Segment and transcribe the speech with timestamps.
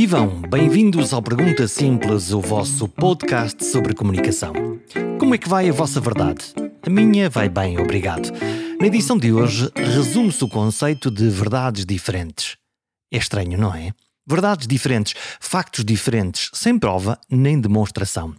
[0.00, 0.40] Vivam!
[0.48, 4.54] Bem-vindos ao Pergunta Simples, o vosso podcast sobre comunicação.
[5.18, 6.54] Como é que vai a vossa verdade?
[6.82, 8.32] A minha vai bem, obrigado.
[8.80, 12.56] Na edição de hoje, resume-se o conceito de verdades diferentes.
[13.12, 13.92] É estranho, não é?
[14.26, 18.34] Verdades diferentes, factos diferentes, sem prova nem demonstração.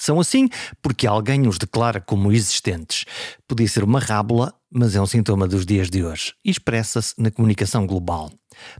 [0.00, 0.48] São assim
[0.80, 3.04] porque alguém os declara como existentes.
[3.46, 7.30] Podia ser uma rábula, mas é um sintoma dos dias de hoje e expressa-se na
[7.30, 8.30] comunicação global.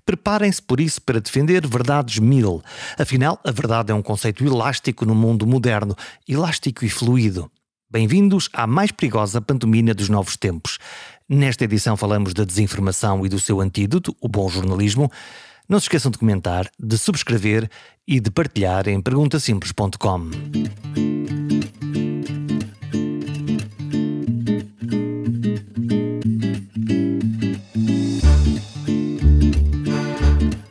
[0.06, 2.62] Preparem-se por isso para defender verdades mil.
[2.98, 5.94] Afinal, a verdade é um conceito elástico no mundo moderno,
[6.26, 7.50] elástico e fluido.
[7.90, 10.78] Bem-vindos à mais perigosa pantomina dos novos tempos.
[11.28, 15.12] Nesta edição falamos da desinformação e do seu antídoto, o bom jornalismo.
[15.68, 17.68] Não se esqueçam de comentar, de subscrever
[18.08, 21.09] e de partilhar em perguntasimples.com.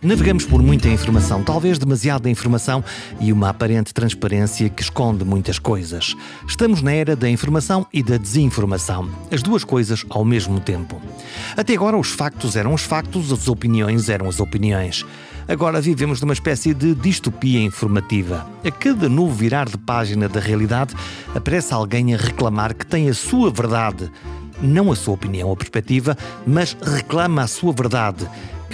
[0.09, 2.83] Navegamos por muita informação, talvez demasiada informação
[3.19, 6.15] e uma aparente transparência que esconde muitas coisas.
[6.47, 10.99] Estamos na era da informação e da desinformação, as duas coisas ao mesmo tempo.
[11.55, 15.05] Até agora, os factos eram os factos, as opiniões eram as opiniões.
[15.47, 18.49] Agora vivemos numa espécie de distopia informativa.
[18.65, 20.95] A cada novo virar de página da realidade,
[21.35, 24.11] aparece alguém a reclamar que tem a sua verdade.
[24.59, 28.27] Não a sua opinião ou perspectiva, mas reclama a sua verdade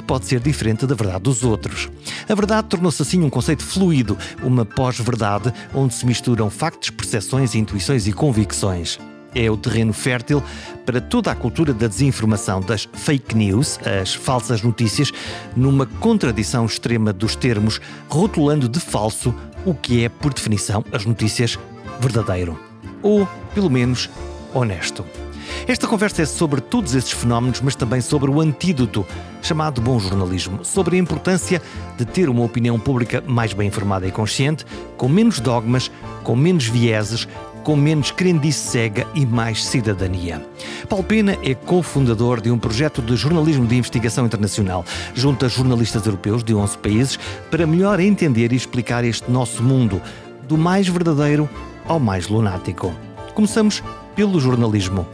[0.06, 1.90] pode ser diferente da verdade dos outros.
[2.28, 8.08] A verdade tornou-se assim um conceito fluido, uma pós-verdade onde se misturam factos, percepções, intuições
[8.08, 9.00] e convicções.
[9.34, 10.42] É o terreno fértil
[10.86, 15.12] para toda a cultura da desinformação, das fake news, as falsas notícias,
[15.56, 21.60] numa contradição extrema dos termos, rotulando de falso o que é, por definição, as notícias
[22.00, 22.58] verdadeiro.
[23.02, 24.10] Ou, pelo menos,
[24.54, 25.04] honesto.
[25.68, 29.06] Esta conversa é sobre todos esses fenómenos, mas também sobre o antídoto
[29.42, 31.62] chamado bom jornalismo, sobre a importância
[31.98, 34.66] de ter uma opinião pública mais bem informada e consciente,
[34.98, 35.92] com menos dogmas,
[36.24, 37.28] com menos vieses,
[37.64, 40.46] com menos crendice cega e mais cidadania.
[40.88, 46.06] Paulo Pena é cofundador de um projeto de jornalismo de investigação internacional, junto a jornalistas
[46.06, 50.00] europeus de 11 países, para melhor entender e explicar este nosso mundo,
[50.48, 51.50] do mais verdadeiro
[51.88, 52.94] ao mais lunático.
[53.34, 53.84] Começamos
[54.16, 55.08] pelo jornalismo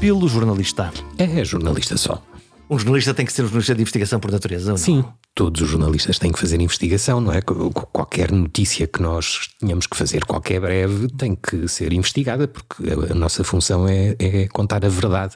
[0.00, 0.92] pelo jornalista.
[1.18, 2.22] É, é jornalista só.
[2.70, 4.76] Um jornalista tem que ser um jornalista de investigação por natureza, não?
[4.76, 5.02] Sim,
[5.34, 7.40] todos os jornalistas têm que fazer investigação, não é?
[7.40, 13.14] Qualquer notícia que nós tenhamos que fazer, qualquer breve, tem que ser investigada, porque a
[13.14, 15.34] nossa função é, é contar a verdade,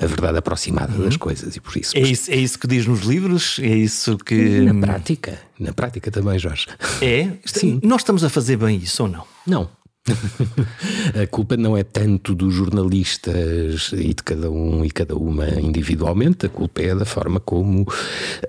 [0.00, 1.04] a, verdade aproximada uhum.
[1.04, 1.96] das coisas e por isso.
[1.96, 2.30] É isso.
[2.30, 3.58] É isso que diz nos livros?
[3.60, 4.60] É isso que.
[4.60, 5.38] Na prática.
[5.58, 6.68] Na prática também, Jorge.
[7.02, 7.30] É?
[7.44, 7.80] Sim.
[7.82, 9.24] Nós estamos a fazer bem isso ou não?
[9.44, 9.83] Não.
[11.20, 16.46] a culpa não é tanto dos jornalistas e de cada um e cada uma individualmente,
[16.46, 17.86] a culpa é da forma como,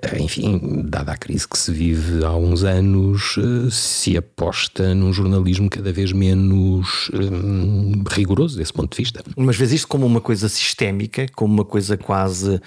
[0.02, 5.14] eh, enfim, dada a crise que se vive há uns anos, eh, se aposta num
[5.14, 9.24] jornalismo cada vez menos hum, rigoroso desse ponto de vista.
[9.38, 12.60] Mas vês isto como uma coisa sistémica, como uma coisa quase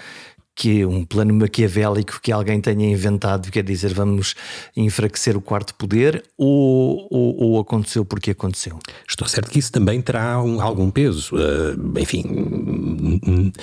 [0.59, 4.35] que um plano maquiavélico que alguém tenha inventado, quer dizer, vamos
[4.75, 8.77] enfraquecer o quarto poder, ou, ou, ou aconteceu porque aconteceu?
[9.07, 11.33] Estou certo que isso também terá um, algum peso.
[11.33, 13.53] Uh, enfim,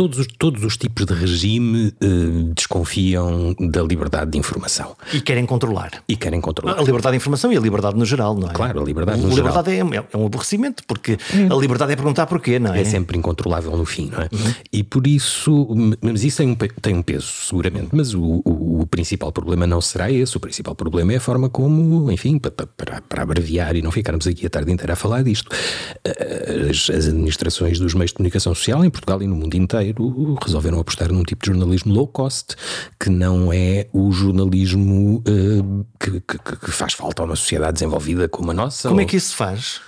[0.00, 4.96] todos os, todos os tipos de regime uh, desconfiam da liberdade de informação.
[5.12, 6.02] E querem controlar.
[6.08, 6.78] E querem controlar.
[6.78, 8.52] A liberdade de informação e a liberdade no geral, não é?
[8.54, 9.92] Claro, a liberdade no a liberdade geral.
[9.92, 12.80] É, é um aborrecimento, porque a liberdade é perguntar porquê, não é?
[12.80, 14.28] É sempre incontrolável no fim, não é?
[14.32, 14.54] Uhum.
[14.72, 15.68] E por isso,
[16.00, 19.82] mas isso tem um, tem um peso, seguramente, mas o, o, o, principal problema não
[19.82, 23.82] será esse, o principal problema é a forma como, enfim, para, para, para abreviar e
[23.82, 25.50] não ficarmos aqui a tarde inteira a falar disto,
[26.70, 29.89] as, as administrações dos meios de comunicação social em Portugal e no mundo inteiro
[30.42, 32.56] resolveram apostar num tipo de jornalismo low cost,
[32.98, 38.28] que não é o jornalismo uh, que, que, que, faz falta a uma sociedade desenvolvida
[38.28, 38.88] como a nossa.
[38.88, 39.06] Como é ou...
[39.06, 39.80] é que isso se faz?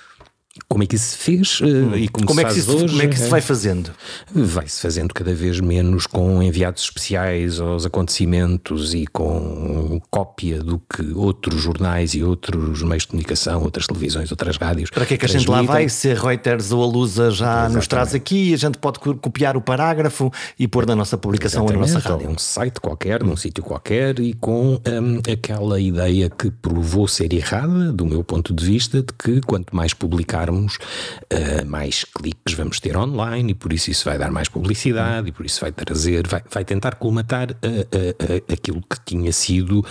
[0.69, 1.96] Como é que isso se fez uh, hum.
[1.96, 2.88] e como, como é que isso, hoje?
[2.88, 3.90] Como é que se vai fazendo?
[4.34, 11.10] Vai-se fazendo cada vez menos com enviados especiais aos acontecimentos e com cópia do que
[11.14, 14.90] outros jornais e outros meios de comunicação, outras televisões, outras rádios.
[14.90, 15.88] Para que é que a gente lá vai?
[15.88, 17.76] Se a Reuters ou a Lusa já Exatamente.
[17.76, 21.72] nos traz aqui, a gente pode copiar o parágrafo e pôr na nossa publicação ou
[21.72, 22.28] na nossa rádio.
[22.28, 23.28] um site qualquer, hum.
[23.28, 28.52] num sítio qualquer e com um, aquela ideia que provou ser errada, do meu ponto
[28.52, 33.72] de vista, de que quanto mais publicar uh, mais cliques vamos ter online e por
[33.72, 37.50] isso isso vai dar mais publicidade e por isso vai trazer, vai, vai tentar colmatar
[37.50, 39.84] uh, uh, aquilo que tinha sido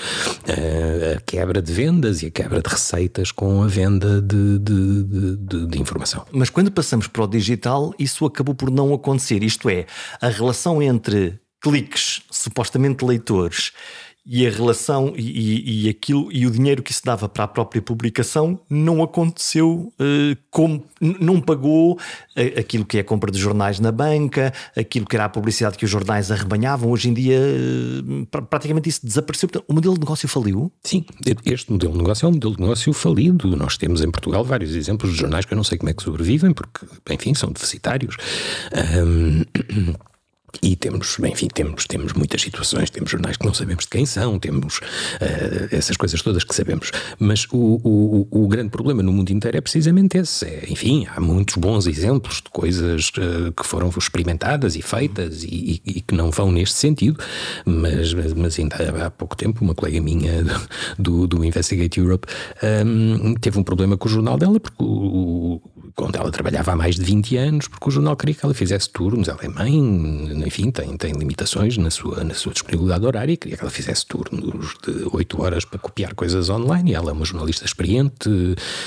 [1.18, 5.68] a quebra de vendas e a quebra de receitas com a venda de, de, de,
[5.68, 6.26] de informação.
[6.32, 9.44] Mas quando passamos para o digital, isso acabou por não acontecer.
[9.44, 9.86] Isto é,
[10.22, 13.72] a relação entre cliques, supostamente leitores,
[14.26, 17.82] e a relação e, e, aquilo e o dinheiro que se dava para a própria
[17.82, 23.80] publicação não aconteceu uh, como não pagou uh, aquilo que é a compra de jornais
[23.80, 26.92] na banca, aquilo que era a publicidade que os jornais arrebanhavam.
[26.92, 29.50] Hoje em dia uh, praticamente isso desapareceu.
[29.68, 30.72] o modelo de negócio faliu?
[30.84, 31.04] Sim,
[31.46, 33.56] este modelo de negócio é um modelo de negócio falido.
[33.58, 36.04] Nós temos em Portugal vários exemplos de jornais que eu não sei como é que
[36.04, 38.18] sobrevivem, porque, enfim, são deficitários.
[39.04, 39.44] Um,
[40.62, 44.38] E temos, enfim, temos, temos muitas situações, temos jornais que não sabemos de quem são,
[44.38, 46.92] temos uh, essas coisas todas que sabemos.
[47.18, 50.46] Mas o, o, o, grande problema no mundo inteiro é precisamente esse.
[50.46, 55.48] É, enfim, há muitos bons exemplos de coisas uh, que foram experimentadas e feitas e,
[55.48, 57.20] e, e, que não vão neste sentido,
[57.66, 60.44] mas, mas ainda há pouco tempo uma colega minha
[60.98, 62.28] do, do Investigate Europe
[62.62, 65.62] um, ehm, teve um problema com o jornal dela, porque o,
[65.98, 68.90] onde ela trabalhava há mais de 20 anos, porque o jornal queria que ela fizesse
[68.90, 69.74] turnos, ela é mãe,
[70.46, 74.76] enfim, tem, tem limitações na sua, na sua disponibilidade horária, queria que ela fizesse turnos
[74.84, 78.30] de 8 horas para copiar coisas online, e ela é uma jornalista experiente.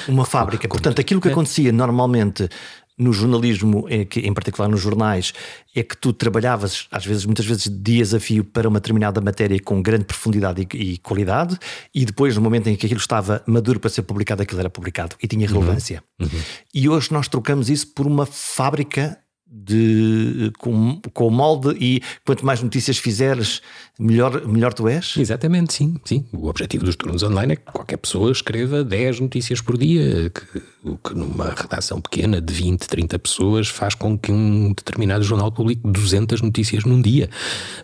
[0.09, 2.49] Uma fábrica, portanto, aquilo que acontecia normalmente
[2.96, 5.32] no jornalismo, é em particular nos jornais,
[5.75, 9.58] é que tu trabalhavas, às vezes, muitas vezes, dias a fio para uma determinada matéria
[9.61, 11.58] com grande profundidade e, e, qualidade,
[11.93, 15.17] e depois, no momento em que aquilo estava maduro para ser publicado, aquilo era publicado
[15.23, 15.61] e tinha uhum.
[15.61, 16.02] relevância.
[16.20, 16.29] Uhum.
[16.32, 16.41] Uhum.
[16.73, 19.19] E hoje nós trocamos isso por uma fábrica
[19.55, 23.62] de, com, com o molde e quanto mais notícias fizeres,
[23.99, 25.17] melhor, melhor tu és?
[25.17, 26.27] Exatamente, sim, sim.
[26.33, 30.62] O objetivo dos turnos online é que qualquer pessoa escreva 10 notícias por dia, que,
[30.83, 35.53] o que numa redação pequena de 20, 30 pessoas faz com que um determinado jornal
[35.53, 37.31] publique 200 notícias num dia,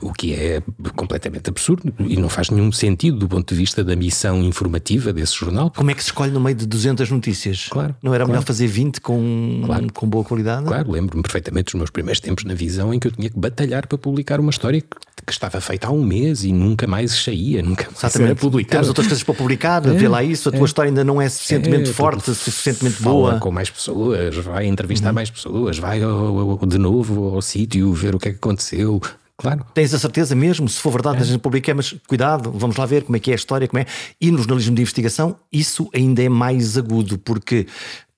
[0.03, 0.61] o que é
[0.97, 5.37] completamente absurdo e não faz nenhum sentido do ponto de vista da missão informativa desse
[5.37, 5.71] jornal.
[5.71, 7.69] Como é que se escolhe no meio de 200 notícias?
[7.69, 7.95] Claro.
[8.03, 8.33] Não era claro.
[8.33, 9.93] melhor fazer 20 com, claro.
[9.93, 10.67] com boa qualidade?
[10.67, 13.87] Claro, lembro-me perfeitamente dos meus primeiros tempos na visão em que eu tinha que batalhar
[13.87, 14.89] para publicar uma história que,
[15.27, 18.31] que estava feita há um mês e nunca mais saía, nunca mais Exatamente.
[18.31, 18.77] era publicada.
[18.77, 21.21] Temos outras coisas para publicar, é, vê lá isso, a tua é, história ainda não
[21.21, 23.39] é suficientemente é, forte, suficientemente boa.
[23.39, 25.15] com mais pessoas, vai entrevistar uhum.
[25.15, 29.01] mais pessoas, vai ao, ao, de novo ao sítio ver o que é que aconteceu.
[29.37, 29.65] Claro.
[29.73, 31.21] Tens a certeza mesmo, se for verdade, é.
[31.23, 33.81] a gente publica, mas cuidado, vamos lá ver como é que é a história, como
[33.81, 33.87] é.
[34.21, 37.67] E no jornalismo de investigação, isso ainda é mais agudo, porque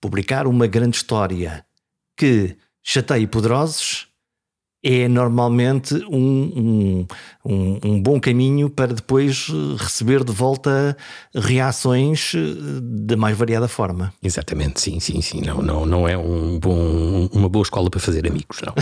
[0.01, 1.65] publicar uma grande história
[2.17, 4.13] que chateie poderosos
[4.85, 6.17] é normalmente um,
[6.57, 7.07] um,
[7.45, 9.47] um, um, bom caminho para depois
[9.79, 10.97] receber de volta
[11.33, 12.41] reações eh,
[12.81, 14.13] da mais variada forma.
[14.21, 15.41] Exatamente, sim, sim, sim.
[15.41, 18.75] Não, não, não é um bom, uma boa escola para fazer amigos, não.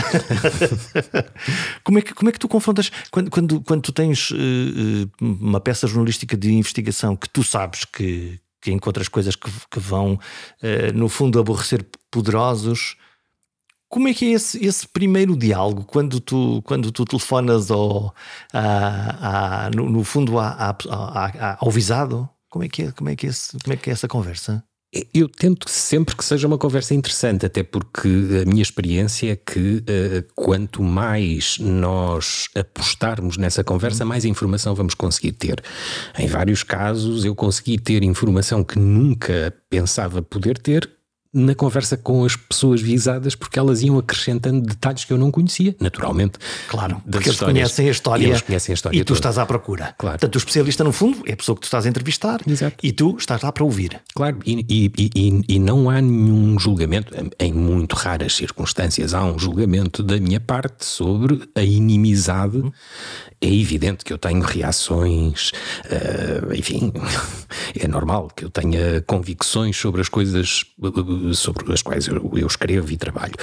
[1.83, 4.35] como, é que, como é que tu confrontas quando, quando, quando tu tens uh,
[5.21, 10.19] uma peça jornalística de investigação que tu sabes que, que encontras coisas que, que vão,
[10.95, 12.95] no fundo, aborrecer poderosos?
[13.91, 18.15] Como é que é esse, esse primeiro diálogo quando tu, quando tu telefonas ao,
[18.53, 20.77] a, a, no, no, fundo a,
[21.59, 22.27] ao visado?
[22.49, 24.63] Como é, que é, como, é que é esse, como é que é essa conversa?
[25.13, 28.07] Eu tento sempre que seja uma conversa interessante, até porque
[28.41, 34.93] a minha experiência é que uh, quanto mais nós apostarmos nessa conversa, mais informação vamos
[34.93, 35.61] conseguir ter.
[36.17, 40.89] Em vários casos, eu consegui ter informação que nunca pensava poder ter
[41.33, 45.75] na conversa com as pessoas visadas, porque elas iam acrescentando detalhes que eu não conhecia,
[45.79, 46.37] naturalmente.
[46.67, 48.23] Claro, porque eles conhecem a história.
[48.25, 48.97] E eles conhecem a história.
[48.97, 49.19] E tu toda.
[49.19, 49.95] estás à procura.
[49.97, 50.19] Claro.
[50.19, 52.75] Portanto, o especialista, no fundo, é a pessoa que tu estás a entrevistar Exato.
[52.83, 54.01] e tu estás lá para ouvir.
[54.13, 59.39] Claro, e, e, e, e não há nenhum julgamento, em muito raras circunstâncias, há um
[59.39, 62.71] julgamento da minha parte sobre a inimizade hum
[63.41, 65.51] é evidente que eu tenho reações,
[65.85, 66.93] uh, enfim,
[67.77, 70.63] é normal que eu tenha convicções sobre as coisas
[71.33, 73.33] sobre as quais eu, eu escrevo e trabalho,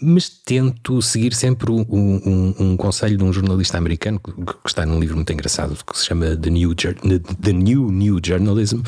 [0.00, 4.84] mas tento seguir sempre um, um, um, conselho de um jornalista americano que, que, está
[4.84, 8.80] num livro muito engraçado que se chama The New, The New New Journalism,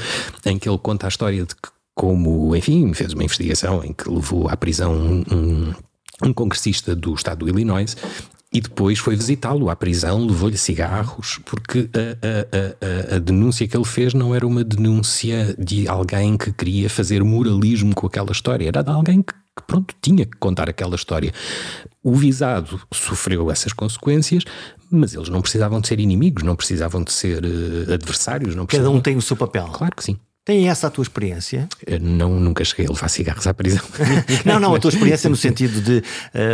[0.45, 1.55] em que ele conta a história de
[1.95, 5.75] como, enfim, fez uma investigação em que levou à prisão um,
[6.23, 7.97] um congressista do estado do Illinois
[8.53, 13.77] e depois foi visitá-lo à prisão, levou-lhe cigarros, porque a, a, a, a, denúncia que
[13.77, 18.67] ele fez não era uma denúncia de alguém que queria fazer moralismo com aquela história,
[18.67, 21.33] era de alguém que, que pronto, tinha que contar aquela história.
[22.03, 24.43] O visado sofreu essas consequências,
[24.91, 28.57] mas eles não precisavam de ser inimigos, não precisavam de ser uh, adversários.
[28.57, 29.67] Não Cada um tem o seu papel.
[29.67, 30.19] Claro que sim.
[30.45, 31.69] Tem essa a tua experiência?
[31.87, 33.85] Eu não, nunca cheguei a levar cigarros à prisão.
[34.45, 36.03] não, não, a tua experiência no sentido de.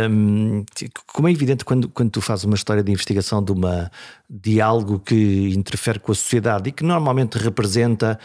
[0.09, 0.65] Um,
[1.13, 3.89] como é evidente quando, quando tu fazes uma história de investigação de, uma,
[4.29, 8.19] de algo que interfere com a sociedade e que normalmente representa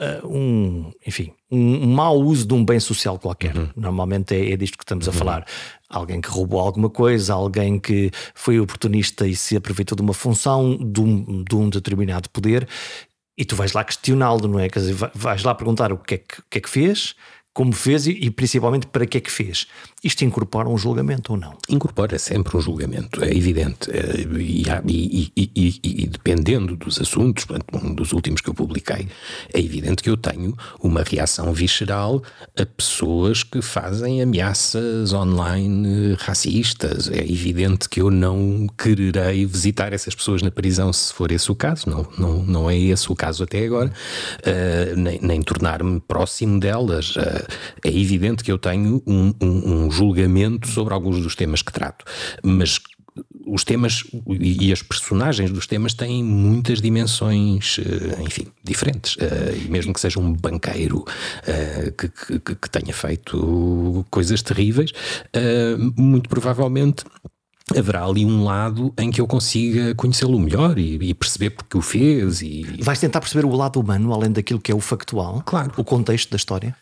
[0.00, 3.56] uh, um, enfim, um, mau uso de um bem social qualquer.
[3.56, 3.68] Uhum.
[3.76, 5.12] Normalmente é, é, disto que estamos uhum.
[5.12, 5.46] a falar.
[5.88, 10.76] Alguém que roubou alguma coisa, alguém que foi oportunista e se aproveitou de uma função,
[10.76, 12.68] de um, de um determinado poder,
[13.38, 14.68] e tu vais lá questioná-lo, não é?
[14.68, 17.14] Quer dizer, vais lá perguntar o que é que, que, é que fez,
[17.54, 19.68] como fez e, e, principalmente para que é que fez.
[20.02, 21.54] Isto incorpora um julgamento ou não?
[21.68, 23.90] Incorpora sempre um julgamento, é evidente.
[23.90, 24.26] Eh,
[24.86, 29.08] e, e, e, e dependendo dos assuntos, um dos últimos que eu publiquei,
[29.52, 32.22] é evidente que eu tenho uma reação visceral
[32.56, 37.10] a pessoas que fazem ameaças online racistas.
[37.10, 41.56] É evidente que eu não quererei visitar essas pessoas na prisão se for esse o
[41.56, 41.90] caso.
[41.90, 43.92] Não, não, não é esse o caso até agora.
[44.40, 47.16] Uh, nem, nem tornar-me próximo delas.
[47.16, 47.46] Uh,
[47.84, 52.04] é evidente que eu tenho um, um, um julgamento sobre alguns dos temas que trato,
[52.42, 52.78] mas
[53.46, 54.04] os temas
[54.40, 59.16] e as personagens dos temas têm muitas dimensões, eh, enfim, diferentes.
[59.18, 61.04] Eh, e mesmo que seja um banqueiro
[61.46, 64.92] eh, que, que, que tenha feito coisas terríveis,
[65.96, 67.04] muito provavelmente
[67.76, 71.82] haverá ali um lado em que eu consiga conhecê-lo melhor e, e, perceber porque o
[71.82, 72.40] fez.
[72.40, 72.62] E...
[72.80, 75.72] Vais tentar perceber o lado humano, além daquilo que é o factual, claro.
[75.76, 76.74] o contexto da história?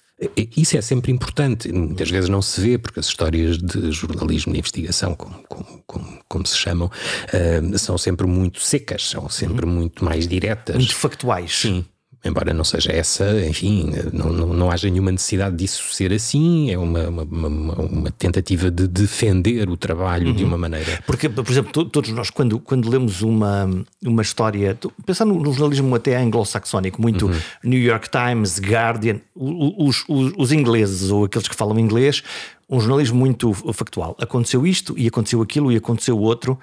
[0.57, 1.71] Isso é sempre importante.
[1.71, 6.19] Muitas vezes não se vê, porque as histórias de jornalismo de investigação, como, como, como,
[6.27, 9.73] como se chamam, uh, são sempre muito secas, são sempre uhum.
[9.73, 10.77] muito mais diretas.
[10.77, 11.61] Muito factuais.
[11.61, 11.85] Sim
[12.27, 16.79] embora não seja essa, enfim, não, não, não haja nenhuma necessidade disso ser assim, é
[16.79, 20.35] uma, uma, uma, uma tentativa de defender o trabalho uhum.
[20.35, 21.03] de uma maneira.
[21.07, 23.69] Porque, por exemplo, todos nós, quando, quando lemos uma,
[24.05, 27.39] uma história, pensar no, no jornalismo até anglo-saxónico, muito uhum.
[27.65, 32.23] New York Times, Guardian, os, os, os ingleses ou aqueles que falam inglês
[32.69, 34.17] um jornalismo muito factual.
[34.21, 36.59] Aconteceu isto e aconteceu aquilo e aconteceu outro.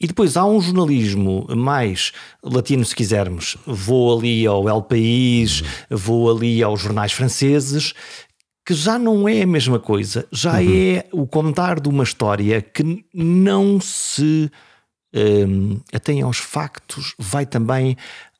[0.00, 3.56] E depois há um jornalismo mais latino, se quisermos.
[3.64, 7.94] Vou ali ao El País, vou ali aos jornais franceses,
[8.66, 10.26] que já não é a mesma coisa.
[10.32, 10.96] Já uhum.
[10.96, 14.50] é o contar de uma história que não se
[15.14, 17.96] um, atém aos factos, vai também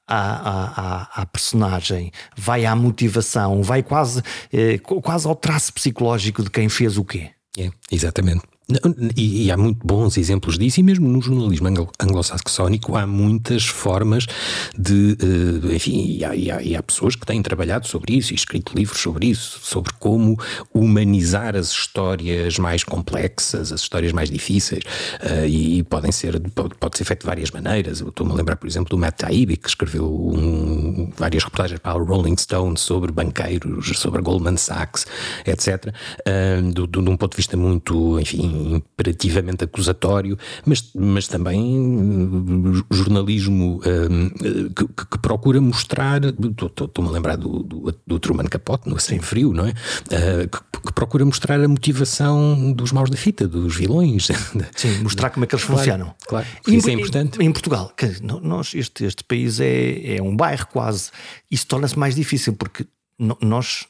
[0.06, 6.50] à, à, à, personagem, vai à motivação, vai quase, eh, quase ao traço psicológico de
[6.50, 7.30] quem fez o quê.
[7.58, 8.53] É, exatamente.
[9.14, 11.68] E, e, há muito bons exemplos disso, e mesmo no jornalismo
[12.00, 14.26] anglo-saxónico há muitas formas
[14.76, 15.18] de.
[15.22, 18.34] Uh, enfim, e há, e, há, e há, pessoas que têm trabalhado sobre isso e
[18.34, 20.38] escrito livros sobre isso, sobre como
[20.72, 24.82] humanizar as histórias mais complexas, as histórias mais difíceis,
[25.22, 28.00] uh, e, podem ser, pode, pode, ser feito de várias maneiras.
[28.00, 31.98] Eu estou-me a lembrar, por exemplo, do Matt Taibbi, que escreveu um, várias reportagens para
[31.98, 35.06] o Rolling Stone sobre banqueiros, sobre Goldman Sachs,
[35.44, 35.92] etc.,
[36.72, 42.84] do, do, de um ponto de vista muito, enfim, imperativamente acusatório, mas, mas também uh,
[42.90, 46.20] jornalismo uh, que, que, procura mostrar.
[46.24, 49.70] Estou-me a lembrar do, do, do, Truman Capote, no Sem Frio, não é?
[49.70, 54.28] Uh, que, que, procura mostrar a motivação dos maus da fita, dos vilões.
[54.76, 56.14] Sim, mostrar como é que eles claro, funcionam.
[56.26, 57.40] Claro, isso é importante.
[57.40, 57.92] Em, em Portugal,
[58.42, 61.10] nós, este, este país é, é um bairro quase.
[61.50, 62.86] Isso torna-se mais difícil porque
[63.40, 63.86] nós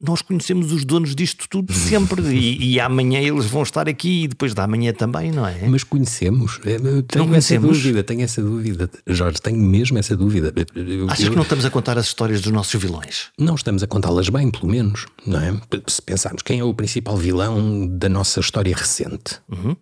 [0.00, 4.28] nós conhecemos os donos disto tudo sempre e, e, amanhã eles vão estar aqui e
[4.28, 5.66] depois da amanhã também, não é?
[5.68, 6.60] Mas conhecemos.
[6.64, 7.70] Eu tenho não conhecemos.
[7.70, 8.90] essa dúvida, tenho essa dúvida.
[9.06, 10.52] Jorge, tenho mesmo essa dúvida.
[10.74, 13.28] Eu, Achas eu, que não estamos a contar as histórias dos nossos vilões?
[13.38, 15.60] Não estamos a contá-las bem, pelo menos, não é?
[15.86, 19.40] Se pensarmos quem é o principal vilão da nossa história recente.
[19.48, 19.76] Uhum.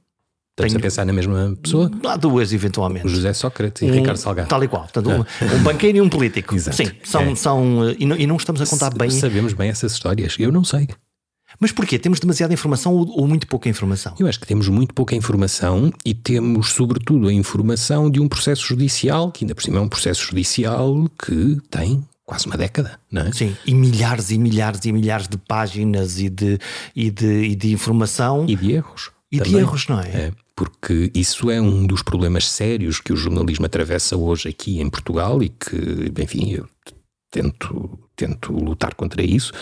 [0.54, 0.78] Estamos Tenho...
[0.78, 1.90] a pensar na mesma pessoa?
[2.04, 3.06] Há duas, eventualmente.
[3.06, 4.49] O José Sócrates e um, Ricardo Salgado.
[4.49, 4.82] Tal e qual.
[4.82, 6.54] Portanto, um, um banqueiro e um político.
[6.56, 6.76] Exato.
[6.76, 7.23] Sim, são.
[7.23, 7.34] É.
[7.34, 9.11] são e, não, e não estamos a contar bem.
[9.11, 10.37] Sabemos bem essas histórias.
[10.38, 10.87] Eu não sei.
[11.58, 11.99] Mas porquê?
[11.99, 14.14] Temos demasiada informação ou, ou, muito pouca informação?
[14.18, 18.64] Eu acho que temos muito pouca informação e temos, sobretudo, a informação de um processo
[18.64, 23.23] judicial, que ainda por cima é um processo judicial que tem quase uma década, não
[23.23, 23.32] é?
[23.32, 26.58] Sim, e milhares e milhares e milhares de páginas e de,
[26.94, 28.46] e de, e de informação.
[28.49, 29.11] E de erros.
[29.32, 29.52] E também.
[29.52, 30.08] de erros, não é?
[30.08, 30.32] é?
[30.56, 35.42] Porque isso é um dos problemas sérios que o jornalismo atravessa hoje aqui em Portugal
[35.42, 36.68] e que, enfim, eu
[37.34, 39.52] tento, tento lutar contra isso,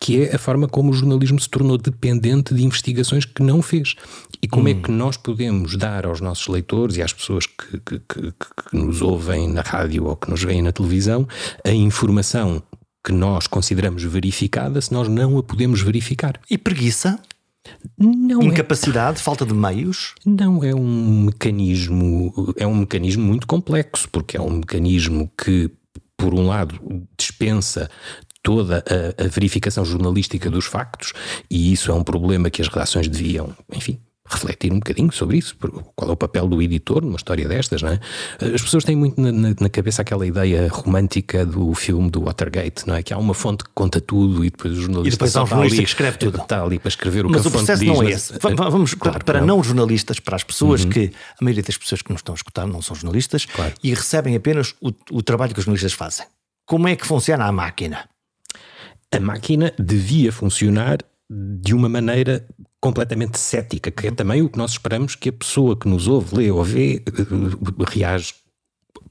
[0.00, 3.94] que é a forma como o jornalismo se tornou dependente de investigações que não fez.
[4.42, 4.78] E como é hum.
[4.78, 8.76] é que nós podemos dar aos nossos leitores e às pessoas que, que, que, que
[8.76, 11.28] nos ouvem na rádio ou que nos veem na televisão
[11.64, 12.60] a informação
[13.04, 16.40] que nós consideramos verificada se nós não a podemos verificar.
[16.50, 17.20] E preguiça?
[17.98, 18.44] Não é.
[18.44, 19.22] Incapacidade, é...
[19.22, 20.14] falta de meios?
[20.24, 25.70] Não, é um mecanismo, é um mecanismo muito complexo, porque é um mecanismo que,
[26.16, 26.80] por um lado,
[27.16, 27.90] dispensa
[28.42, 31.12] toda a, a verificação jornalística dos factos,
[31.48, 34.00] e isso é um problema que as redações deviam, enfim,
[34.32, 35.56] refletir um bocadinho sobre isso.
[35.94, 38.00] Qual é o papel do editor numa história destas, não é?
[38.54, 42.94] As pessoas têm muito na, na, cabeça aquela ideia romântica do filme do Watergate, não
[42.94, 43.02] é?
[43.02, 45.08] Que há uma fonte que conta tudo e depois o jornalista.
[45.08, 46.38] E depois há um jornalista ali, que escreve tudo.
[46.38, 48.32] Está ali para escrever o mas que o processo diz, não é esse.
[48.40, 49.58] Vamos claro, para, não.
[49.58, 50.90] não jornalistas, para as pessoas uhum.
[50.90, 53.72] que a maioria das pessoas que nos estão a escutar não são jornalistas claro.
[53.82, 56.26] e recebem apenas o, o trabalho que os jornalistas fazem.
[56.66, 58.08] Como é que funciona a máquina?
[59.10, 60.98] A máquina devia funcionar
[61.30, 62.46] de uma maneira
[62.82, 66.36] completamente cética, que é também o que nós esperamos que a pessoa que nos ouve,
[66.36, 68.34] lê ou vê, eh, reage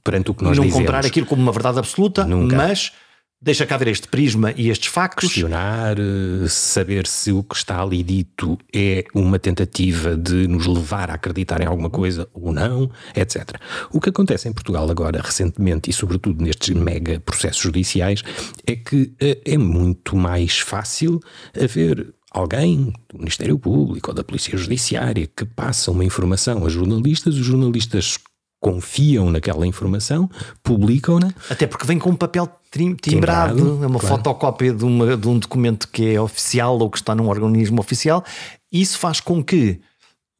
[0.04, 0.74] perante o que nós não dizemos.
[0.74, 2.54] Não comprar aquilo como uma verdade absoluta, Nunca.
[2.54, 2.92] mas
[3.40, 5.30] deixa cá ver este prisma e estes factos.
[5.30, 11.10] Questionar, eh, saber se o que está ali dito é uma tentativa de nos levar
[11.10, 13.56] a acreditar em alguma coisa ou não, etc.
[13.90, 18.22] O que acontece em Portugal agora, recentemente, e sobretudo nestes mega processos judiciais,
[18.66, 21.20] é que eh, é muito mais fácil
[21.58, 27.34] haver alguém do Ministério Público ou da Polícia Judiciária que passa uma informação a jornalistas,
[27.34, 28.18] os jornalistas
[28.60, 30.30] confiam naquela informação,
[30.62, 31.34] publicam-na.
[31.50, 34.16] Até porque vem com um papel timbrado, timbrado é uma claro.
[34.16, 38.24] fotocópia de, uma, de um documento que é oficial ou que está num organismo oficial.
[38.70, 39.80] Isso faz com que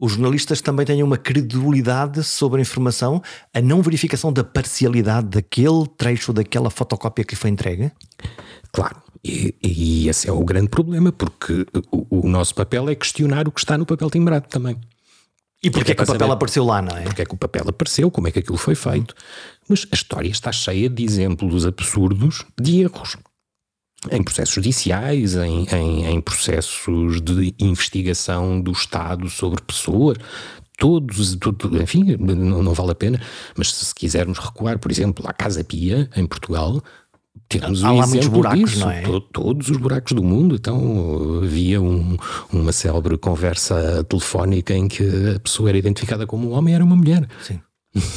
[0.01, 3.21] os jornalistas também tenham uma credibilidade sobre a informação,
[3.53, 7.91] a não verificação da parcialidade daquele trecho daquela fotocópia que lhe foi entregue?
[8.73, 9.02] Claro.
[9.25, 13.53] E, e esse é o grande problema, porque o, o nosso papel é questionar o
[13.53, 14.77] que está no papel timbrado também.
[15.63, 17.03] E porquê é que o papel apareceu lá, não é?
[17.03, 19.15] Porquê é que o papel apareceu, como é que aquilo foi feito.
[19.69, 23.17] Mas a história está cheia de exemplos absurdos de erros.
[24.11, 30.19] Em processos judiciais, em, em, em processos de investigação do Estado sobre pessoas,
[30.77, 33.21] todos, tudo, enfim, não, não, vale a pena,
[33.57, 36.83] mas se quisermos recuar, por exemplo, à Casa Pia, em Portugal,
[37.61, 39.03] temos Há um lá muitos buracos, disso, não é?
[39.33, 40.55] todos os buracos do mundo.
[40.55, 42.17] Então havia um,
[42.53, 45.03] uma célebre conversa telefónica em que
[45.37, 47.29] a pessoa era identificada como um homem e era uma mulher.
[47.43, 47.61] Sim.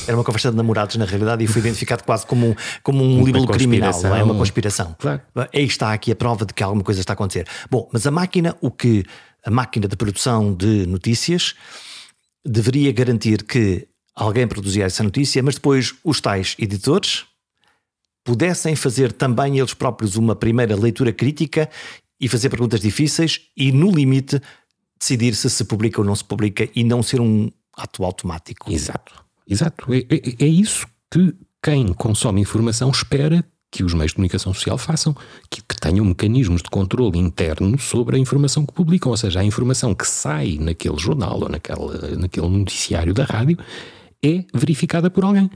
[0.07, 3.25] Era uma conversa de namorados, na realidade, e foi identificado quase como um, como um
[3.25, 4.23] libelo criminal, não é?
[4.23, 4.95] Uma conspiração.
[4.97, 5.21] Claro.
[5.53, 7.45] Aí está aqui a prova de que alguma coisa está a acontecer.
[7.69, 9.03] Bom, mas a máquina, o que
[9.45, 11.55] a máquina de produção de notícias
[12.45, 17.25] deveria garantir que alguém produzia essa notícia, mas depois os tais editores,
[18.25, 21.69] pudessem fazer também eles próprios uma primeira leitura crítica
[22.19, 24.41] e fazer perguntas difíceis e, no limite,
[24.99, 28.71] decidir se se publica ou não se publica e não ser um ato automático.
[28.71, 29.93] Exato, exato.
[29.93, 34.77] É, é, é isso que quem consome informação espera que os meios de comunicação social
[34.77, 35.13] façam,
[35.49, 39.43] que, que, tenham mecanismos de controle interno sobre a informação que publicam, ou seja, a
[39.43, 43.57] informação que sai naquele jornal ou naquela, naquele noticiário da rádio
[44.23, 45.49] é verificada por alguém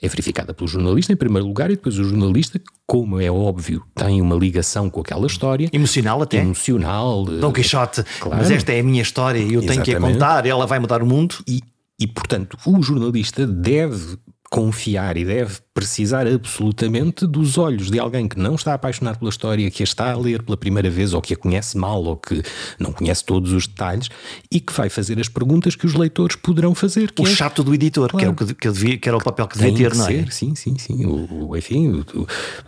[0.00, 4.20] é verificada pelo jornalista em primeiro lugar e depois o jornalista, como é óbvio, tem
[4.20, 5.70] uma ligação com aquela história.
[5.72, 6.38] Emocional até.
[6.38, 7.24] Emocional.
[7.24, 8.38] Dom Quixote, claro.
[8.38, 11.02] mas esta é a minha história e eu tenho que a contar, ela vai mudar
[11.02, 11.36] o mundo.
[11.48, 11.62] E,
[11.98, 14.18] e, portanto, o jornalista deve
[14.50, 19.70] confiar e deve precisar absolutamente dos olhos de alguém que não está apaixonado pela história,
[19.70, 22.42] que a está a ler pela primeira vez, ou que a conhece mal, ou que
[22.78, 24.08] não conhece todos os detalhes,
[24.50, 27.12] e que vai fazer as perguntas que os leitores poderão fazer.
[27.18, 27.30] o é...
[27.30, 28.34] chato do editor, claro.
[28.34, 30.24] que, é o que, que, devia, que era o papel que devia ter, não é?
[30.30, 31.04] Sim, sim, sim.
[31.04, 32.02] O, o enfim,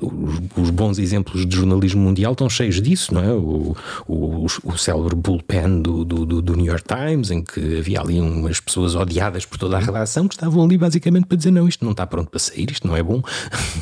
[0.00, 3.32] o, os, os, bons exemplos de jornalismo mundial estão cheios disso, não é?
[3.32, 3.74] O,
[4.06, 8.60] o, o célebre bullpen do, do, do, New York Times, em que havia ali umas
[8.60, 11.92] pessoas odiadas por toda a redação que estavam ali basicamente para dizer: não, isto não
[11.92, 13.22] está pronto para sair, isto não é bom.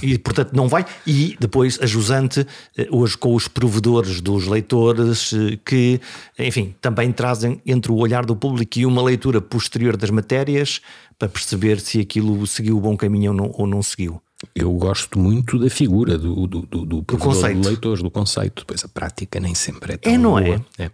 [0.02, 0.84] E portanto não vai.
[1.06, 6.00] E depois a jusante, eh, hoje com os provedores dos leitores, eh, que,
[6.38, 10.80] enfim, também trazem entre o olhar do público e uma leitura posterior das matérias
[11.18, 14.20] para perceber se aquilo seguiu o bom caminho ou não, ou não seguiu.
[14.54, 17.60] Eu gosto muito da figura do, do, do, do, do conceito.
[17.60, 18.60] do leitor, do conceito.
[18.60, 20.64] Depois a prática nem sempre é tão É, não boa.
[20.78, 20.84] é?
[20.84, 20.90] é.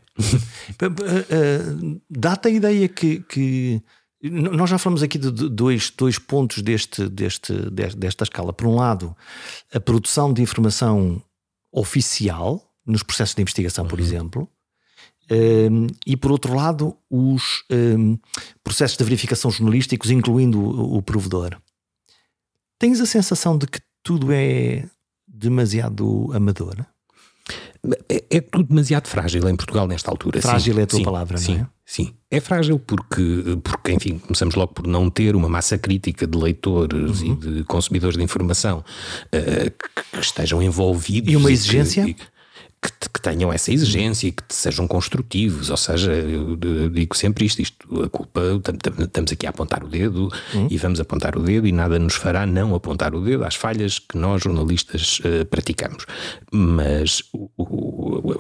[2.09, 3.83] Dá-te a ideia que, que
[4.31, 8.53] nós já falamos aqui de dois, dois pontos deste, deste, desta escala.
[8.53, 9.17] Por um lado,
[9.73, 11.21] a produção de informação
[11.73, 14.05] oficial nos processos de investigação, por uhum.
[14.05, 14.49] exemplo,
[15.31, 18.19] um, e por outro lado, os um,
[18.63, 21.57] processos de verificação jornalísticos, incluindo o, o provedor.
[22.79, 24.85] Tens a sensação de que tudo é
[25.27, 26.85] demasiado amador?
[28.09, 30.41] É, é, tudo demasiado frágil em Portugal nesta altura.
[30.41, 31.67] Frágil sim, é a tua sim, palavra, sim, não é?
[31.85, 36.39] Sim, é frágil porque, porque, enfim, começamos logo por não ter uma massa crítica de
[36.39, 37.33] leitores uhum.
[37.33, 41.33] e de consumidores de informação uh, que, que, estejam envolvidos.
[41.33, 42.05] E uma exigência?
[42.05, 42.17] Que,
[42.83, 45.71] que, que, tenham essa exigência e que sejam construtivos.
[45.71, 48.41] Ou seja, eu, eu digo sempre isto: isto a culpa,
[49.05, 50.67] estamos aqui a apontar o dedo uhum.
[50.69, 54.01] e vamos apontar o dedo e nada nos fará não apontar o dedo às falhas
[54.01, 56.05] que nós, jornalistas, uh, praticamos.
[56.51, 58.33] Mas o, o,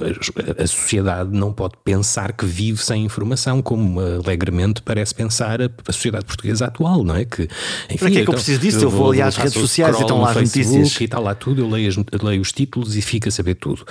[0.58, 5.70] a, a, sociedade não pode pensar que vive sem informação, como alegremente parece pensar a,
[5.86, 7.24] a sociedade portuguesa atual, não é?
[7.24, 7.42] Que,
[7.84, 8.78] enfim, Para que é que então, eu preciso disso?
[8.78, 11.00] Eu, eu vou ali às redes sociais e estão lá as notícias.
[11.00, 13.84] E está lá tudo, eu leio, as, leio os títulos e fico a saber tudo.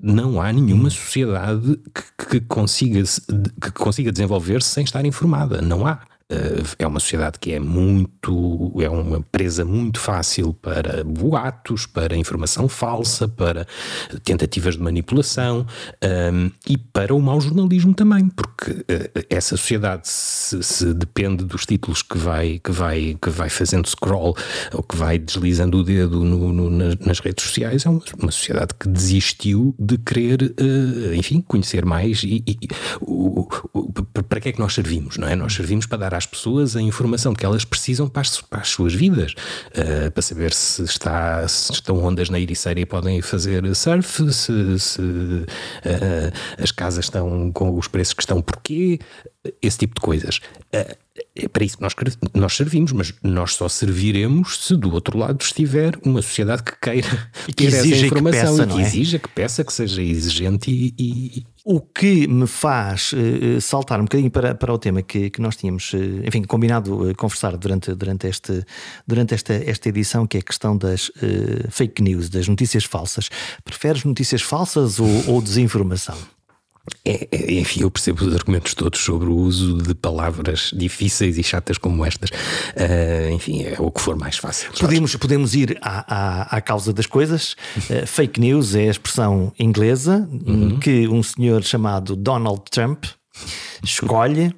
[0.00, 3.02] Não há nenhuma sociedade que, que consiga,
[3.60, 5.60] que consiga desenvolver-se sem estar informada.
[5.60, 6.00] Não há.
[6.30, 12.16] Eh, é uma sociedade que é muito, é uma presa muito fácil para boatos, para
[12.16, 13.66] informação falsa, para
[14.24, 15.66] tentativas de manipulação
[16.02, 21.44] um, ehm, e para o mau jornalismo também, porque uh, essa sociedade se, se, depende
[21.44, 24.34] dos títulos que vai, que, vai, que vai fazendo scroll
[24.72, 28.74] ou que vai deslizando o dedo no, no, nas, redes sociais, é uma, uma, sociedade
[28.80, 32.68] que desistiu de querer, uh, enfim, conhecer mais e, e
[33.02, 35.36] o, o, para que é que nós servimos, não é?
[35.36, 38.60] Nós servimos para dar às pessoas a informação de que elas precisam para as, para
[38.60, 43.20] as suas vidas, uh, para saber se, está, se estão ondas na Ericeira e podem
[43.22, 45.46] fazer surf, se, se uh,
[46.62, 48.98] as casas estão com os preços que estão porquê,
[49.60, 50.38] esse tipo de coisas.
[50.74, 50.96] Uh,
[51.36, 51.94] é para isso que nós,
[52.34, 57.30] nós servimos, mas nós só serviremos se do outro lado estiver uma sociedade que queira
[57.46, 58.86] e que ter essa informação que peça, e que é?
[58.86, 61.46] exija, que peça, que seja exigente e, e...
[61.64, 65.56] O que me faz uh, saltar um bocadinho para, para o tema que, que nós
[65.56, 68.62] tínhamos, uh, enfim, combinado uh, conversar durante, durante, este,
[69.06, 71.10] durante esta, esta edição, que é a questão das
[71.70, 73.30] fake news, das notícias falsas.
[73.64, 76.18] Preferes notícias falsas ou, ou desinformação?
[77.04, 81.42] É, é, enfim, eu percebo os argumentos todos sobre o uso de palavras difíceis e
[81.42, 82.30] chatas como estas.
[82.30, 84.70] Uh, enfim, é o que for mais fácil.
[84.78, 87.56] Podemos, podemos ir à, à, à causa das coisas.
[87.76, 90.78] Uh, fake news é a expressão inglesa uhum.
[90.78, 93.04] que um senhor chamado Donald Trump
[93.82, 94.54] escolhe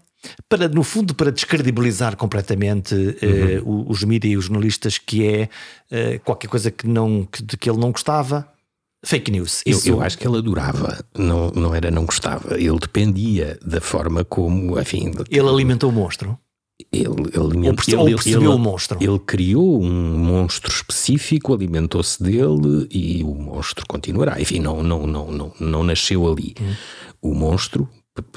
[0.48, 3.86] para, no fundo, para descredibilizar completamente uhum.
[3.86, 5.48] uh, os mídias e os jornalistas, que é
[5.90, 8.48] uh, qualquer coisa que, não, que, de que ele não gostava,
[9.04, 9.62] fake news.
[9.64, 12.58] Eu, eu, acho que ele adorava, não, não era não gostava.
[12.58, 15.12] Ele dependia da forma como, enfim.
[15.30, 16.38] Ele alimentou o monstro.
[16.92, 18.98] Ele, ele, ele, percebeu ele, o monstro.
[19.00, 24.40] Ele criou um monstro específico, alimentou-se dele e o monstro continuará.
[24.40, 26.54] Enfim, não, não, não, não, não nasceu ali.
[26.60, 26.74] Hum.
[27.22, 27.88] O monstro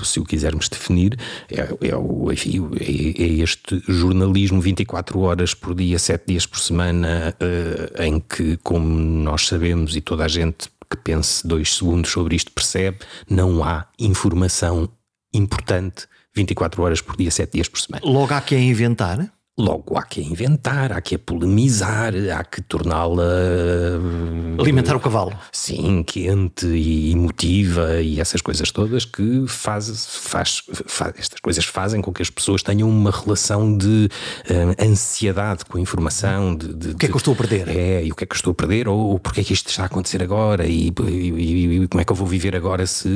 [0.03, 1.17] se o quisermos definir,
[1.49, 7.35] é, é, enfim, é, é, este jornalismo 24 horas por dia, 7 dias por semana,
[7.41, 12.35] uh, em que, como nós sabemos e toda a gente que pense dois segundos sobre
[12.35, 14.89] isto percebe, não há informação
[15.33, 18.03] importante 24 horas por dia, 7 dias por semana.
[18.05, 19.31] Logo há que inventar?
[19.59, 23.25] Logo, há que inventar, há que polemizar, há que torná-la.
[24.57, 25.37] Alimentar o cavalo.
[25.51, 29.89] Sim, quente e emotiva e essas coisas todas que faz,
[30.21, 34.09] faz, faz estas coisas fazem com que as pessoas tenham uma relação de
[34.49, 36.55] uh, ansiedade com a informação.
[36.55, 37.67] De, de, o que é que eu estou a perder?
[37.67, 39.51] É, e o que é que eu estou a perder, ou, ou porque é que
[39.51, 42.87] isto está a acontecer agora, e, e, e como é que eu vou viver agora
[42.87, 43.09] se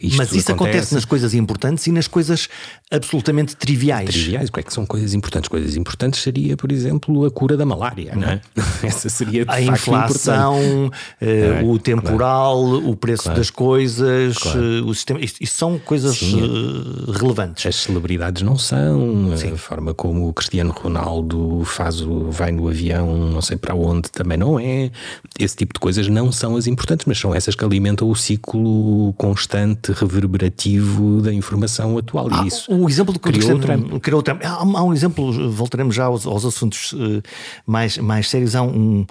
[0.00, 0.76] isto Mas isso acontece.
[0.76, 2.48] acontece nas coisas importantes e nas coisas
[2.88, 4.10] absolutamente triviais.
[4.10, 5.48] Triviais, o que é que são coisas importantes?
[5.56, 8.40] Coisas importantes seria, por exemplo, a cura da malária, não é?
[8.84, 12.90] Essa seria de a inflação, eh, é, o temporal, claro.
[12.90, 13.38] o preço claro.
[13.38, 14.60] das coisas, claro.
[14.60, 15.20] Eh, o sistema.
[15.20, 16.42] Isso, isso são coisas Sim.
[16.42, 17.64] Eh, relevantes.
[17.64, 19.54] As celebridades não são, Sim.
[19.54, 24.10] a forma como o Cristiano Ronaldo faz o, vai no avião, não sei para onde,
[24.10, 24.90] também não é.
[25.38, 29.14] Esse tipo de coisas não são as importantes, mas são essas que alimentam o ciclo
[29.14, 32.28] constante, reverberativo da informação atual.
[32.30, 34.02] Ah, e isso o exemplo do Cristiano Trump.
[34.02, 34.42] Criou Trump.
[34.44, 37.22] Há, há um exemplo voltaremos já aos, aos assuntos uh,
[37.66, 38.54] mais, mais sérios.
[38.54, 39.06] Há um,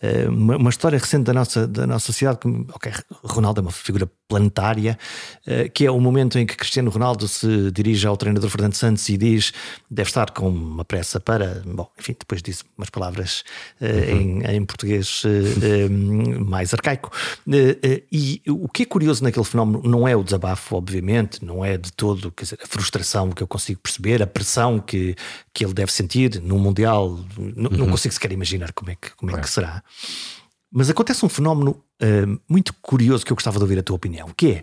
[0.00, 3.70] eh, uma, uma, história recente da nossa, da nossa sociedade, que, ok, Ronaldo é uma
[3.70, 4.96] figura planetária,
[5.44, 9.08] eh, que é o momento em que Cristiano Ronaldo se dirige ao treinador Fernando Santos
[9.08, 9.52] e diz
[9.90, 13.42] deve estar com uma pressa para, bom, enfim, depois disso umas palavras
[13.80, 14.42] eh, uhum.
[14.42, 15.24] em, em, português
[16.46, 17.10] mais arcaico.
[18.12, 21.92] E o que é curioso naquele fenómeno não é o desabafo, obviamente, não é de
[21.92, 25.16] todo quer dizer, a frustração que eu consigo perceber, a pressão que,
[25.52, 27.52] que ele deve sentir no Mundial, uhum.
[27.56, 29.82] não consigo sequer imaginar como é que, como é que será.
[30.72, 34.30] Mas acontece um fenómeno uh, muito curioso que eu gostava de ouvir a tua opinião,
[34.36, 34.62] que é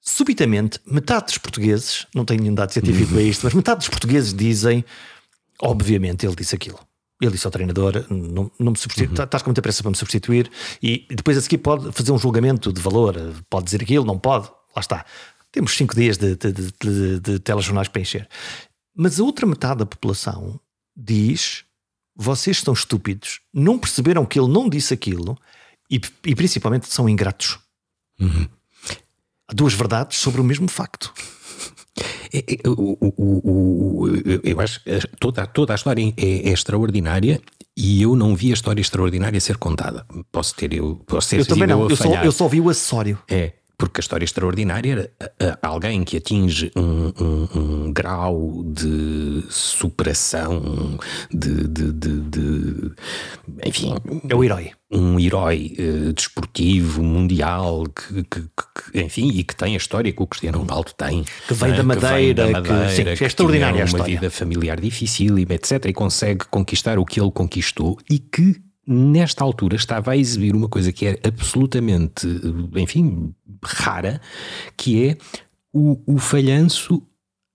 [0.00, 4.34] subitamente metade dos portugueses, não tenho nenhum dado científico a isto, mas metade dos portugueses
[4.34, 4.84] dizem,
[5.62, 6.78] obviamente ele disse aquilo.
[7.20, 9.24] Ele disse ao treinador: não, não me substitui, uhum.
[9.24, 10.50] estás com muita pressa para me substituir,
[10.82, 13.14] e depois a seguir pode fazer um julgamento de valor,
[13.48, 15.04] pode dizer aquilo, não pode, lá está.
[15.52, 18.28] Temos cinco dias de, de, de, de, de telejornais para encher.
[18.96, 20.58] Mas a outra metade da população
[20.96, 21.64] diz
[22.22, 25.38] vocês são estúpidos, não perceberam que ele não disse aquilo
[25.90, 27.58] e, e principalmente são ingratos.
[28.20, 28.46] Uhum.
[29.50, 31.14] Duas verdades sobre o mesmo facto.
[32.32, 34.08] É, é, o, o, o,
[34.44, 37.40] eu acho que toda, toda a história é, é, extraordinária
[37.74, 40.04] e eu não vi a história extraordinária ser contada.
[40.30, 43.18] Posso ter eu, posso ter eu também não, eu só, eu só vi o acessório.
[43.28, 50.98] É, porque a história extraordinária era alguém que atinge um, um, um grau de superação,
[51.32, 52.92] de, de, de, de,
[53.64, 53.94] Enfim.
[54.28, 54.72] É o herói.
[54.90, 60.22] Um herói uh, desportivo, mundial, que, que, que, enfim, e que tem a história que
[60.22, 61.24] o Cristiano Ronaldo tem.
[61.48, 61.76] Que vem, é?
[61.76, 64.04] da, madeira, vem da Madeira, que, sim, que é extraordinária a história.
[64.04, 65.86] uma vida familiar dificílima, etc.
[65.86, 68.60] E consegue conquistar o que ele conquistou e que
[68.90, 72.26] nesta altura estava a exibir uma coisa que é absolutamente,
[72.74, 74.20] enfim, rara,
[74.76, 75.16] que é
[75.72, 77.00] o, o falhanço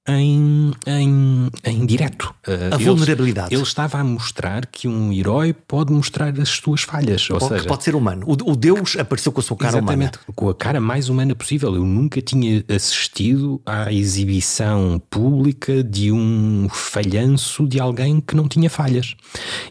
[0.07, 2.33] em, em, em direto.
[2.45, 3.53] A ele, vulnerabilidade.
[3.53, 7.27] Ele estava a mostrar que um herói pode mostrar as suas falhas.
[7.29, 8.25] Ou, ou seja, que pode ser humano.
[8.27, 10.33] O, o, Deus apareceu com a sua cara exatamente, humana.
[10.35, 11.73] Com a cara mais humana possível.
[11.75, 18.69] Eu nunca tinha assistido à exibição pública de um falhanço de alguém que não tinha
[18.69, 19.15] falhas.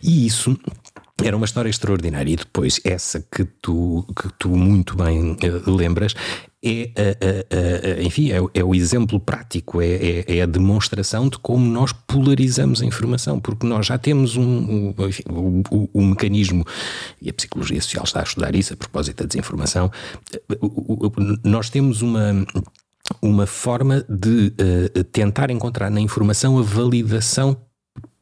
[0.03, 0.59] E isso
[1.23, 2.33] era uma história extraordinária.
[2.33, 6.15] E depois, essa que tu, que tu muito bem uh, lembras,
[6.67, 11.39] é, uh, uh, enfim, é, é, o exemplo prático, é, é, é, a demonstração de
[11.39, 15.63] como nós polarizamos a informação, porque nós já temos um, um, enfim, um,
[15.95, 16.65] um, mecanismo,
[17.21, 19.93] e a psicologia social está a estudar isso a propósito da desinformação,
[21.45, 22.47] nós temos uma
[23.21, 27.57] uma forma de uh, tentar encontrar na informação a validação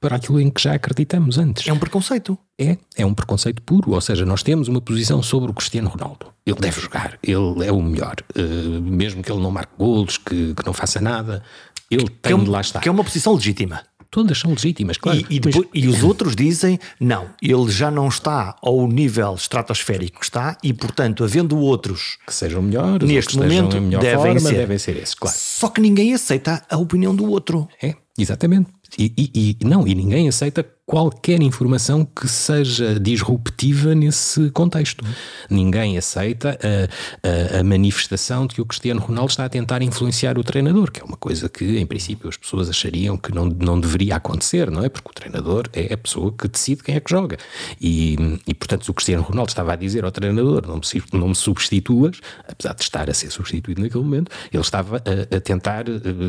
[0.03, 1.67] para aquilo em que já acreditamos antes.
[1.67, 2.37] É um preconceito.
[2.59, 3.93] É, é um preconceito puro.
[3.93, 6.27] Ou seja, nós temos uma posição sobre o Cristiano Ronaldo.
[6.45, 8.17] Ele deve jogar, ele é o melhor.
[8.37, 11.43] Uh, mesmo que ele não marque golos, que, que não faça nada,
[11.89, 12.81] ele tem é de lá estar.
[12.81, 13.81] Que é uma posição legítima.
[14.11, 15.21] Todas são legítimas, claro.
[15.31, 15.83] E, e, depois, mas...
[15.85, 20.75] e, os outros dizem, não, ele já não está ao nível estratosférico que está e,
[20.75, 24.55] portanto, havendo outros que sejam melhores, neste momento, devem, forma, ser.
[24.57, 25.35] devem ser esses, claro.
[25.39, 27.69] Só que ninguém aceita a opinião do outro.
[27.81, 28.69] É, exatamente.
[28.99, 35.03] E, e, e, não, e ninguém aceita qualquer informação que seja disruptiva nesse contexto.
[35.49, 40.37] Ninguém aceita a, a, a, manifestação de que o Cristiano Ronaldo está a tentar influenciar
[40.39, 43.81] o treinador, que é uma coisa que, em princípio, as pessoas achariam que não, não
[43.81, 44.89] deveria acontecer, não é?
[44.91, 47.39] Porque o treinador é a pessoa que decide quem é que joga.
[47.81, 51.35] E, e portanto, o Cristiano Ronaldo estava a dizer ao treinador: não me, não me
[51.35, 55.85] substituas, apesar de estar a ser substituído naquele momento, ele estava a, a tentar,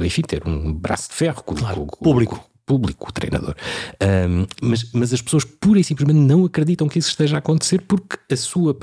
[0.05, 3.55] enfim, ter um braço de ferro com, claro, com, público público, o treinador.
[4.01, 7.81] Um, mas, mas as pessoas pura e simplesmente não acreditam que isso esteja a acontecer
[7.81, 8.75] porque a sua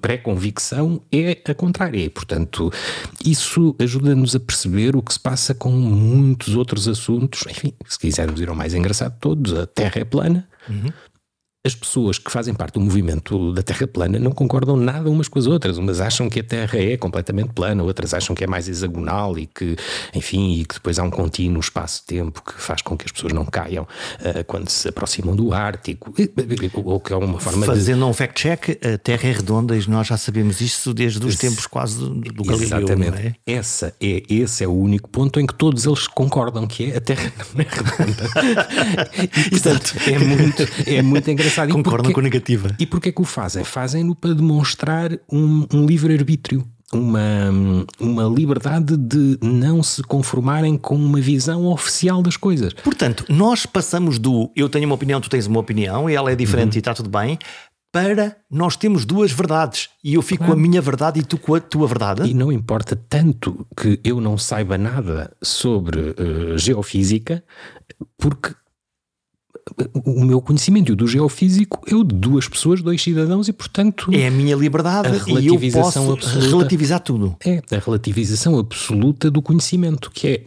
[0.00, 2.04] pré-convicção é a contrária.
[2.04, 2.72] E, portanto,
[3.24, 7.44] isso ajuda-nos a perceber o que se passa com muitos outros assuntos.
[7.48, 10.48] Enfim, se quisermos ir ao mais engraçado de todos, a Terra é plana.
[10.68, 10.90] Uhum
[11.66, 15.38] as pessoas que fazem parte do movimento da Terra plana não concordam nada umas com
[15.38, 15.78] as outras.
[15.78, 19.46] Umas acham que a Terra é completamente plana, outras acham que é mais hexagonal e
[19.46, 19.76] que,
[20.14, 23.44] enfim, e que depois há um contínuo espaço-tempo que faz com que as pessoas não
[23.44, 26.14] caiam uh, quando se aproximam do Ártico,
[26.84, 28.04] ou que é uma forma Fazendo de...
[28.04, 31.98] um fact-check, a Terra é redonda e nós já sabemos isso desde os tempos quase
[31.98, 33.36] do, do Galileu, Exatamente.
[33.46, 33.52] É?
[33.52, 37.00] Essa é, esse é o único ponto em que todos eles concordam que é a
[37.00, 39.08] Terra não é redonda.
[39.22, 41.84] e, portanto, é muito, é muito engraçado engraçado.
[41.84, 42.76] Concordam com a negativa.
[42.78, 43.64] E porquê que o fazem?
[43.64, 46.66] Fazem-no para demonstrar um, um livre-arbítrio.
[46.92, 47.50] Uma,
[47.98, 52.72] uma liberdade de não se conformarem com uma visão oficial das coisas.
[52.74, 56.36] Portanto, nós passamos do eu tenho uma opinião, tu tens uma opinião, e ela é
[56.36, 56.76] diferente uhum.
[56.76, 57.40] e está tudo bem,
[57.96, 60.52] para nós temos duas verdades e eu fico claro.
[60.52, 62.28] com a minha verdade e tu com a tua verdade.
[62.28, 67.42] E não importa tanto que eu não saiba nada sobre uh, geofísica,
[68.18, 68.54] porque
[70.04, 74.10] o meu conhecimento do geofísico é o de duas pessoas, dois cidadãos, e portanto.
[74.12, 77.36] É a minha liberdade a relativização e eu posso absoluta, relativizar tudo.
[77.44, 80.44] É a relativização absoluta do conhecimento, que é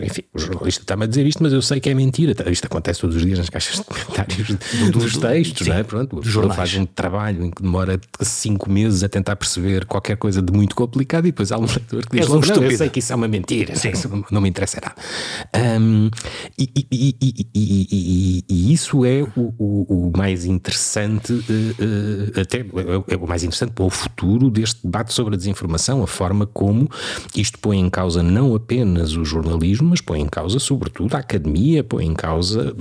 [0.00, 2.34] enfim, o jornalista está-me a dizer isto, mas eu sei que é mentira.
[2.50, 5.82] Isto acontece todos os dias nas caixas de comentários do, dos textos, sim, não é?
[5.82, 10.42] Pronto, o faz um trabalho em que demora cinco meses a tentar perceber qualquer coisa
[10.42, 12.98] de muito complicado e depois há um leitor que diz: um não, eu sei que
[12.98, 13.92] isso é uma mentira, sim.
[14.08, 15.80] Não, não me interessa nada.
[15.80, 16.10] Um,
[16.58, 17.16] e, e,
[17.54, 23.26] e, e, isso é o, o, o mais interessante, uh, uh, até é, é o
[23.26, 26.88] mais interessante para o futuro deste debate sobre a desinformação, a forma como
[27.36, 31.18] isto põe em causa não apenas o jornalismo jornalismo, mas põe em causa, sobretudo, a
[31.18, 32.74] academia, põe em causa.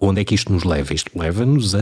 [0.00, 0.94] Onde é que isto nos leva?
[0.94, 1.74] Isto leva-nos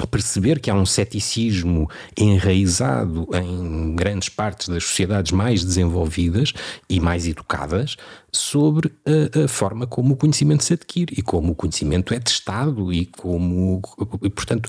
[0.00, 6.52] a perceber que há um ceticismo enraizado em grandes partes das sociedades mais desenvolvidas
[6.90, 7.96] e mais educadas
[8.32, 12.92] sobre a, a, forma como o conhecimento se adquire e como o conhecimento é testado
[12.92, 13.80] e como,
[14.20, 14.68] e, portanto,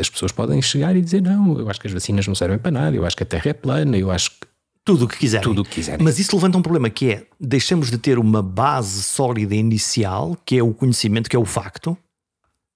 [0.00, 2.70] as pessoas podem chegar e dizer não, eu acho que as vacinas não servem para
[2.70, 4.53] nada, eu acho que a Terra é plana, eu acho que
[4.84, 5.42] tudo o que quiserem.
[5.42, 6.04] Tudo o que quiserem.
[6.04, 10.58] Mas isso levanta um problema que é deixamos de ter uma base sólida inicial, que
[10.58, 11.96] é o conhecimento, que é o facto,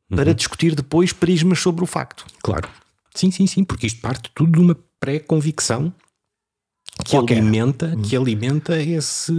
[0.09, 0.35] para uhum.
[0.35, 2.25] discutir depois prismas sobre o facto.
[2.42, 2.68] Claro.
[3.14, 5.92] Sim, sim, sim, porque isto parte tudo de uma pré-convicção
[7.05, 8.23] que alimenta, que uhum.
[8.23, 9.33] alimenta esse.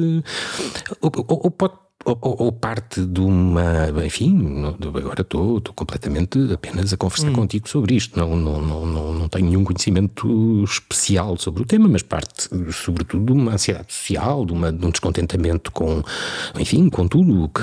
[1.02, 1.74] Ou, ou, ou pode
[2.06, 3.90] ou, ou, parte de uma.
[4.06, 7.34] Enfim, agora estou, completamente apenas a conversar hum.
[7.34, 8.18] contigo sobre isto.
[8.18, 13.26] Não, não, não, não, não tenho nenhum conhecimento especial sobre o tema, mas parte, sobretudo,
[13.26, 16.02] de uma ansiedade social, de, uma, de um descontentamento com,
[16.58, 17.62] enfim, com tudo o que,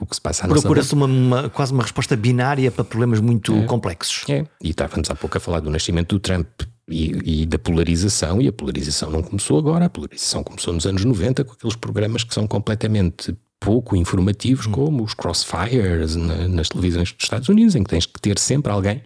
[0.00, 3.54] o que se passa na Procura-se uma, uma, quase uma resposta binária para problemas muito
[3.54, 3.64] é.
[3.66, 4.24] complexos.
[4.28, 6.48] É, e estávamos há pouco a falar do nascimento do Trump
[6.88, 11.04] e, e, da polarização, e a polarização não começou agora, a polarização começou nos anos
[11.04, 13.36] 90 com aqueles programas que são completamente
[13.66, 14.70] pouco informativos, hum.
[14.70, 18.70] como os crossfires na, nas televisões dos Estados Unidos, em que tens que ter sempre
[18.70, 19.02] alguém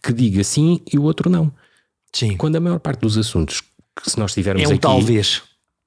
[0.00, 1.52] que diga sim e o outro não.
[2.12, 2.36] Sim.
[2.36, 5.42] Quando a maior parte dos assuntos que se nós tivermos é um aqui, talvez.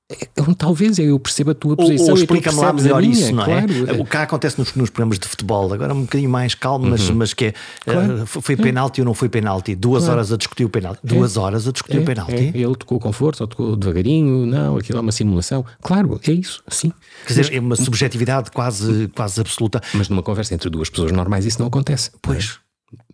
[0.09, 2.07] É um talvez, eu percebo a tua posição.
[2.07, 3.45] Ou, ou explica-me lá melhor minha, isso, não é?
[3.45, 4.01] claro.
[4.01, 7.15] O que acontece nos, nos, programas de futebol, agora um bocadinho mais calmo, mas, uhum.
[7.17, 7.53] mas que é
[7.85, 8.23] claro.
[8.23, 9.75] uh, foi penalti ou não foi penalti?
[9.75, 10.17] Duas claro.
[10.17, 10.99] horas a discutir o penalti.
[11.03, 11.39] Duas é.
[11.39, 11.99] horas a discutir é.
[11.99, 12.51] o penalti.
[12.55, 12.57] É.
[12.57, 15.63] Ele tocou com força ou tocou devagarinho, não, aquilo é uma simulação.
[15.79, 16.91] Claro, é isso, sim.
[17.27, 19.79] Quer dizer, é uma subjetividade quase, quase absoluta.
[19.93, 22.09] Mas numa conversa entre duas pessoas normais isso não acontece.
[22.19, 22.57] Pois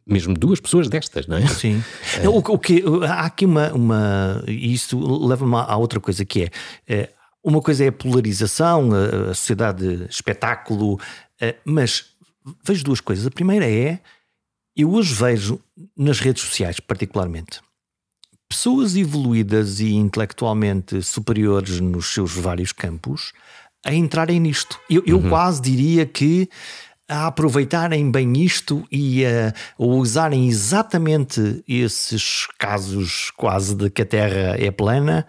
[0.08, 1.48] mesmo duas pessoas destas, não é?
[1.48, 1.84] Sim.
[2.22, 2.30] É.
[2.30, 3.74] O, o, que, há aqui uma.
[3.74, 6.50] uma isso leva-me a outra coisa que é,
[6.88, 7.10] é
[7.44, 11.00] uma coisa é a polarização, a, sociedade espetáculo,
[11.40, 12.06] eh, mas
[12.64, 13.28] vejo duas coisas.
[13.28, 14.00] A primeira é,
[14.76, 15.60] eu hoje vejo
[15.96, 17.62] nas redes sociais, particularmente,
[18.50, 23.32] pessoas evoluídas e intelectualmente superiores nos seus vários campos
[23.86, 24.80] a entrarem nisto.
[24.90, 25.30] Eu, eu uhum.
[25.30, 26.50] quase diria que
[27.08, 34.56] a aproveitarem bem isto e a, usarem exatamente esses casos quase de que a Terra
[34.58, 35.26] é plana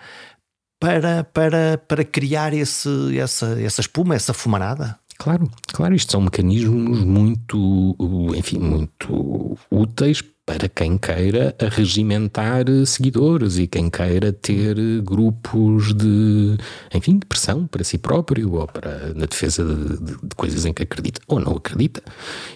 [0.80, 4.98] para, para, para criar esse, essa, essa espuma, essa fumarada?
[5.18, 7.96] Claro, claro, isto são mecanismos muito,
[8.36, 16.56] enfim, muito úteis para quem queira regimentar seguidores e quem queira ter grupos de,
[16.94, 20.72] enfim, de pressão para si próprio ou para na defesa de, de, de coisas em
[20.72, 22.00] que acredita ou não acredita.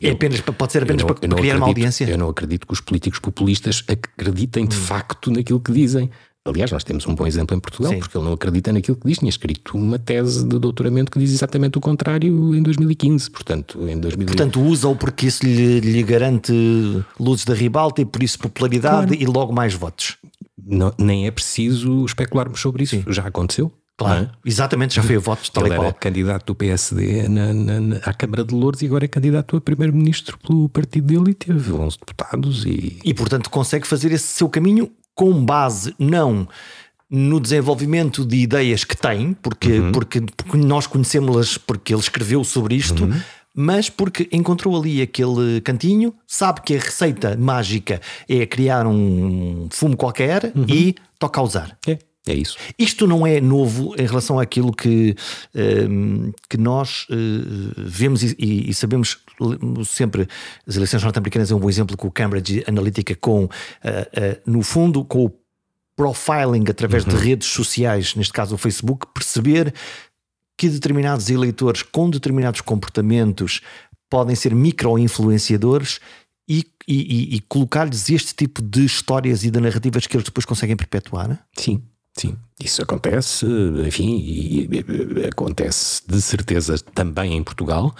[0.01, 2.09] É apenas, pode ser apenas não, para, para criar acredito, uma audiência?
[2.09, 4.81] Eu não acredito que os políticos populistas acreditem de hum.
[4.81, 6.09] facto naquilo que dizem.
[6.47, 7.99] Aliás, nós temos um bom exemplo em Portugal, Sim.
[7.99, 9.19] porque ele não acredita naquilo que diz.
[9.19, 13.31] Tinha escrito uma tese de doutoramento que diz exatamente o contrário em 2015.
[13.31, 14.27] Portanto, em 2015.
[14.27, 16.53] Portanto usa-o porque isso lhe, lhe, garante
[17.19, 19.23] luzes da ribalta e por isso popularidade claro.
[19.23, 20.17] e logo mais votos.
[20.63, 22.97] Não, nem é preciso especularmos sobre isso.
[22.97, 23.05] Sim.
[23.09, 23.71] Já aconteceu.
[23.99, 24.31] Claro, é?
[24.47, 25.89] exatamente, já foi a votos tal Ele e qual.
[25.89, 29.59] era candidato do PSD na, na, na, à Câmara de Louros e agora é candidato
[29.59, 32.65] a primeiro-ministro pelo partido dele e teve 11 deputados.
[32.65, 32.99] E...
[33.05, 36.49] e, portanto, consegue fazer esse seu caminho com base não
[37.11, 39.93] no desenvolvimento de ideias que tem, porque, uhum.
[39.93, 43.21] porque, porque nós conhecemos-las porque ele escreveu sobre isto, uhum.
[43.53, 49.97] mas porque encontrou ali aquele cantinho, sabe que a receita mágica é criar um fumo
[49.97, 50.67] qualquer uhum.
[50.69, 51.77] e toca a usar.
[51.87, 51.99] É.
[52.27, 52.57] É isso.
[52.79, 55.17] Isto não é novo em relação àquilo que,
[55.55, 59.19] um, ehm, que nós uh, vemos e, e, sabemos
[59.87, 60.29] sempre.
[60.67, 63.51] As eleições norte-americanas é um bom exemplo com o Cambridge Analytica, com, uh, uh,
[64.47, 65.33] no fundo, com o
[65.97, 67.11] profiling através uhum.
[67.11, 69.75] de redes sociais, neste caso o Facebook, perceber
[70.57, 73.61] que determinados eleitores com determinados comportamentos
[74.09, 76.01] podem ser micro-influenciadores
[76.49, 80.77] e, e, e colocar-lhes este tipo de histórias e de narrativas que eles depois conseguem
[80.77, 81.47] perpetuar?
[81.57, 81.83] Sim.
[82.13, 83.47] Sim, isso acontece,
[83.87, 87.95] enfim, e, e, acontece de certeza também em Portugal.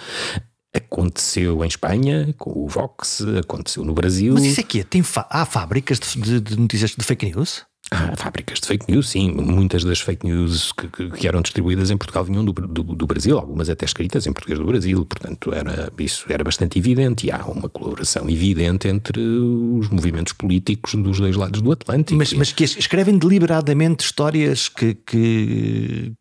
[0.73, 4.33] Aconteceu em Espanha com o Vox, aconteceu no Brasil.
[4.33, 7.65] Mas isso aqui é, tem há fábricas de, de, notícias de fake news?
[7.93, 9.31] Há fábricas de fake news, sim.
[9.31, 13.05] Muitas das fake news que, que, que eram distribuídas em Portugal vinham do, do, do,
[13.05, 17.31] Brasil, algumas até escritas em português do Brasil, portanto era, isso era bastante evidente e
[17.31, 22.17] há uma colaboração evidente entre os movimentos políticos dos dois lados do Atlântico.
[22.17, 26.13] Mas, mas que escrevem deliberadamente histórias que, que,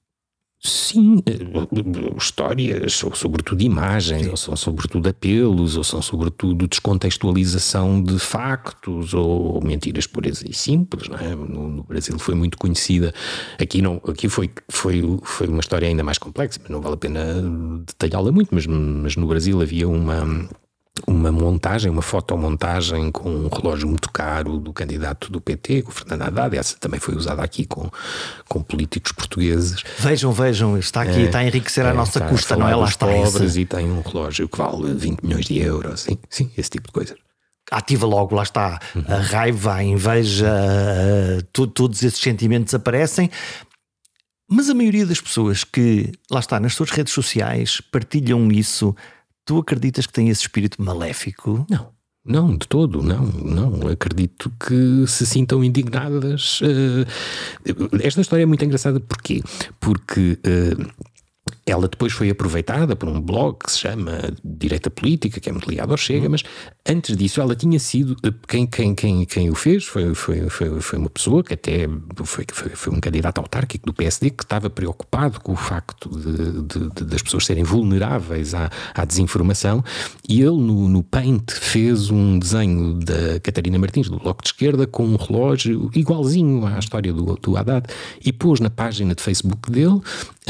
[0.62, 4.30] Sim, eh, histórias, ou sobretudo imagens, Sim.
[4.30, 11.08] ou são sobretudo apelos, ou são sobretudo descontextualização de factos, ou mentiras puras e simples.
[11.08, 11.34] Não é?
[11.34, 13.14] no, no, Brasil foi muito conhecida.
[13.58, 16.98] Aqui, não, aqui foi, foi, foi uma história ainda mais complexa, mas não vale a
[16.98, 17.24] pena
[17.86, 18.54] detalhá-la muito.
[18.54, 20.46] Mas, mas no Brasil havia uma
[21.06, 25.94] uma montagem, uma fotomontagem com um relógio muito caro do candidato do PT, com o
[25.94, 27.90] Fernando Haddad, essa também foi usada aqui com,
[28.48, 29.82] com políticos portugueses.
[29.98, 32.74] Vejam, vejam, está aqui, é, está a enriquecer é, a nossa custa, não é?
[32.74, 33.60] Lá está pobres esse...
[33.60, 36.92] e tem um relógio que vale 20 milhões de euros, sim, sim, esse tipo de
[36.92, 37.16] coisas
[37.70, 39.04] ativa logo, lá está, uhum.
[39.06, 43.30] a raiva, a inveja, uh, todos esses sentimentos aparecem
[44.50, 48.92] Mas a maioria das pessoas que, lá está, nas suas redes sociais partilham isso,
[49.50, 51.66] tu acreditas que tem esse espírito maléfico?
[51.68, 51.88] Não.
[52.24, 53.88] Não, de todo, não, não.
[53.88, 56.60] Acredito que se sintam indignadas.
[56.60, 57.04] Uh,
[58.00, 59.42] esta história é muito engraçada porquê?
[59.80, 61.08] Porque uh,
[61.66, 65.68] ela depois foi aproveitada por um blog que se chama Direita Política, que é muito
[65.68, 66.32] ligado ao Chega, uhum.
[66.32, 66.42] mas
[66.88, 68.16] antes disso ela tinha sido.
[68.48, 71.88] Quem, quem, quem, quem o fez foi, foi, foi, foi uma pessoa que até
[72.24, 76.62] foi, foi, foi, um candidato autárquico do PSD que estava preocupado com o facto de,
[76.62, 79.84] de, de, das pessoas serem vulneráveis à, à desinformação
[80.28, 84.86] e ele no, no Paint fez um desenho da Catarina Martins, do Bloco de Esquerda,
[84.86, 87.86] com um relógio igualzinho à história do, do Haddad
[88.24, 90.00] e pôs na página de Facebook dele.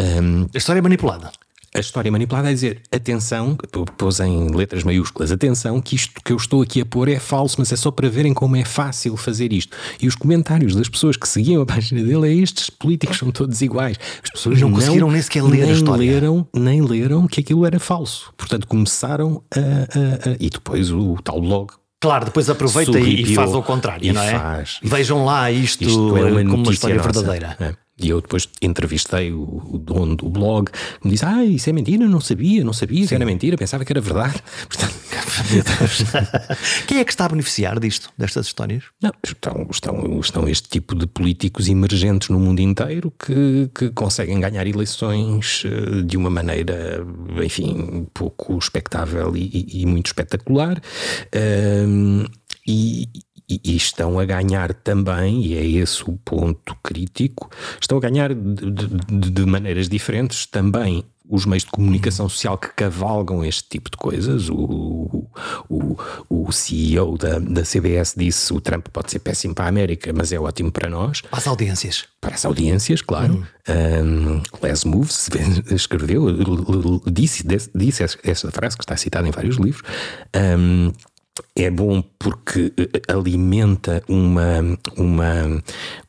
[0.00, 1.30] Um, a história é manipulada
[1.72, 3.56] a história manipulada é dizer, atenção,
[3.96, 7.56] pôs em letras maiúsculas, atenção, que isto que eu estou aqui a pôr é falso,
[7.58, 9.76] mas é só para verem como é fácil fazer isto.
[10.02, 13.62] E os comentários das pessoas que seguiam a página dele é estes políticos são todos
[13.62, 13.96] iguais.
[14.22, 16.10] As pessoas não, não conseguiram nem sequer ler nem a história.
[16.12, 18.32] Leram, nem leram que aquilo era falso.
[18.36, 19.58] Portanto, começaram a.
[19.58, 24.10] a, a e depois o, o tal blog Claro, depois aproveita e faz ao contrário,
[24.14, 24.38] não é?
[24.38, 27.56] Faz, Vejam lá isto, isto é uma como uma história nossa, verdadeira.
[27.60, 27.74] É.
[28.00, 31.72] E eu depois entrevistei o, o, dono do blog, que me disse: Ah, isso é
[31.72, 34.42] mentira, não sabia, não sabia, isso era mentira, pensava que era verdade.
[34.68, 34.94] Portanto,
[36.86, 38.84] Quem é que está a beneficiar disto, destas histórias?
[39.02, 44.38] Não, estão, estão, estão este tipo de políticos emergentes no mundo inteiro que, que conseguem
[44.40, 47.04] ganhar eleições eh, de uma maneira,
[47.42, 50.80] enfim, pouco expectável e, e, e muito espetacular.
[51.34, 52.24] Um,
[52.66, 53.08] e,
[53.50, 58.70] e, estão a ganhar também, e é esse o ponto crítico, estão a ganhar de,
[58.72, 63.96] de, de maneiras diferentes também os meios de comunicação social que cavalgam este tipo de
[63.96, 64.50] coisas.
[64.50, 65.24] O,
[65.68, 65.96] o,
[66.28, 70.32] o CEO da, da CBS disse: o Trump pode ser péssimo para a América, mas
[70.32, 71.20] é ótimo para nós.
[71.20, 72.04] Para as audiências.
[72.20, 73.34] Para as audiências, claro.
[73.34, 73.44] Hum.
[73.70, 75.30] Um, Les Moves
[75.70, 76.26] escreveu,
[77.06, 77.44] disse,
[77.74, 79.82] disse essa frase que está citada em vários livros.
[80.34, 80.90] Um,
[81.56, 85.62] é bom porque eh, alimenta uma, uma,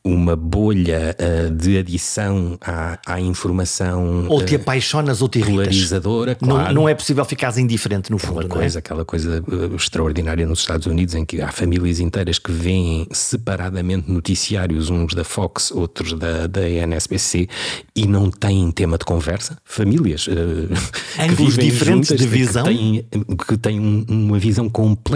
[0.04, 4.26] uma bolha uh, de adição à, à informação.
[4.28, 5.40] Ou te apaixonas ou te.
[5.40, 6.66] Polarizadora, claro.
[6.66, 8.40] Não, não é possível ficar indiferente no fundo.
[8.40, 8.80] Aquela coisa, é?
[8.80, 14.90] aquela coisa extraordinária nos Estados Unidos em que há famílias inteiras que veem separadamente noticiários,
[14.90, 17.48] uns da Fox, outros da, da NSBC,
[17.96, 19.58] e não têm tema de conversa.
[19.64, 20.28] Famílias.
[21.18, 22.64] Ângulos diferentes juntas, de visão.
[22.64, 23.06] Que têm,
[23.48, 24.68] que têm uma visão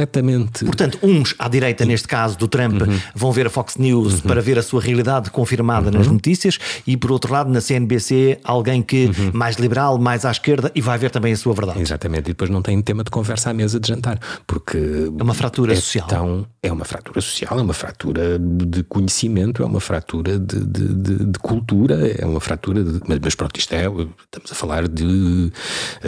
[0.06, 0.64] completamente.
[0.64, 2.98] Portanto, uns à direita, neste caso do Trump, uhum.
[3.14, 4.20] vão ver a Fox News uhum.
[4.20, 5.98] para ver a sua realidade confirmada uhum.
[5.98, 9.30] nas notícias, e por outro lado, na CNBC, alguém que uhum.
[9.32, 11.80] mais liberal, mais à esquerda, e vai ver também a sua verdade.
[11.80, 14.78] Exatamente, e depois não tem tema de conversa à mesa de jantar, porque.
[15.18, 16.06] É uma fratura é social.
[16.06, 20.94] Tão, é uma fratura social, é uma fratura de conhecimento, é uma fratura de, de,
[20.94, 23.00] de, de cultura, é uma fratura de.
[23.06, 23.86] Mas, mas pronto, isto é.
[23.86, 25.52] Estamos a falar de.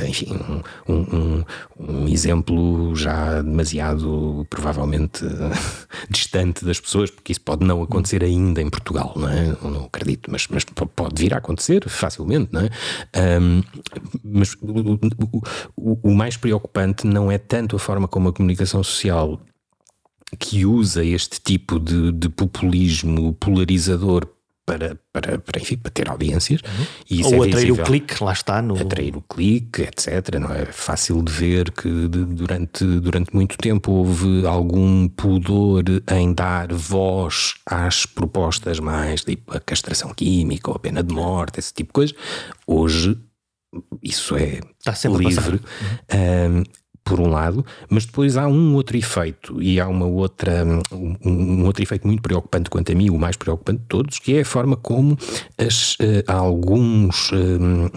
[0.09, 0.39] Enfim,
[0.89, 1.45] um, um,
[1.79, 3.78] um exemplo já demasiado,
[4.49, 5.25] provavelmente,
[6.11, 9.57] distante das pessoas, porque isso pode não acontecer ainda em Portugal, não é?
[9.63, 12.71] não acredito, mas, mas pode vir a acontecer facilmente, não é?
[13.41, 13.63] Um,
[14.25, 15.43] mas o,
[15.77, 19.41] o, o mais preocupante não é tanto a forma como a comunicação social
[20.39, 24.27] que usa este tipo de, de populismo polarizador
[24.69, 26.61] para, para, para, enfim, para ter audiências.
[26.61, 26.87] Uhum.
[27.11, 28.61] E Ou é atrair o clique, lá está.
[28.61, 28.79] No...
[28.79, 30.39] Atrair o clique, etc.
[30.39, 36.71] Não é fácil de ver que durante, durante muito tempo houve algum pudor em dar
[36.71, 41.89] voz às propostas mais tipo a castração química ou a pena de morte, esse tipo
[41.89, 42.15] de coisa.
[42.67, 43.19] Hoje
[44.03, 45.57] isso é Está livre.
[46.13, 46.61] Uhum.
[46.61, 46.65] Um,
[47.09, 51.65] por um lado, mas depois há um outro efeito, e há uma outra, um, um,
[51.65, 54.45] outro efeito muito preocupante quanto a mim, o mais preocupante de todos, que é a
[54.45, 55.17] forma como
[55.57, 57.89] as, uh, alguns, um,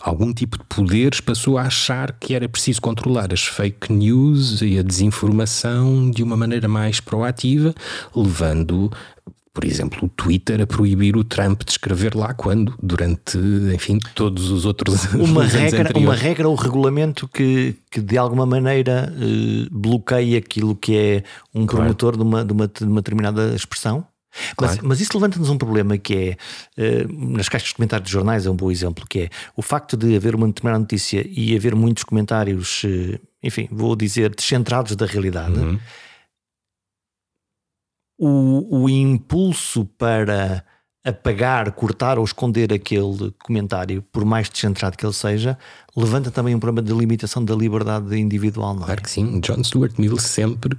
[0.00, 4.78] algum tipo de poderes passou a achar que era preciso controlar as fake news e
[4.78, 7.74] a desinformação de uma maneira mais proativa,
[8.14, 8.90] levando
[9.52, 13.36] por exemplo, o Twitter a proibir o Trump de escrever lá quando, durante,
[13.74, 19.12] enfim, todos os outros uma regra, uma regra ou regulamento que, que de alguma maneira
[19.14, 21.22] eh, bloqueia aquilo que é
[21.54, 21.84] um claro.
[21.84, 24.06] promotor de uma, de, uma, de uma determinada expressão.
[24.56, 24.76] Claro.
[24.76, 26.36] Mas, mas, isso levanta-nos um problema que é,
[26.78, 29.98] eh, nas caixas de comentários de jornais é um bom exemplo, que é o facto
[29.98, 35.04] de haver uma determinada notícia e haver muitos comentários, eh, enfim, vou dizer, descentrados da
[35.04, 35.58] realidade.
[35.58, 35.78] Uhum
[38.24, 40.64] o, o impulso para
[41.04, 45.58] apagar, cortar ou esconder aquele comentário, por mais descentrado que ele seja,
[45.96, 48.86] levanta também um problema de limitação da liberdade individual, não é?
[48.86, 49.40] Claro que sim.
[49.40, 50.78] John Stuart Mill sempre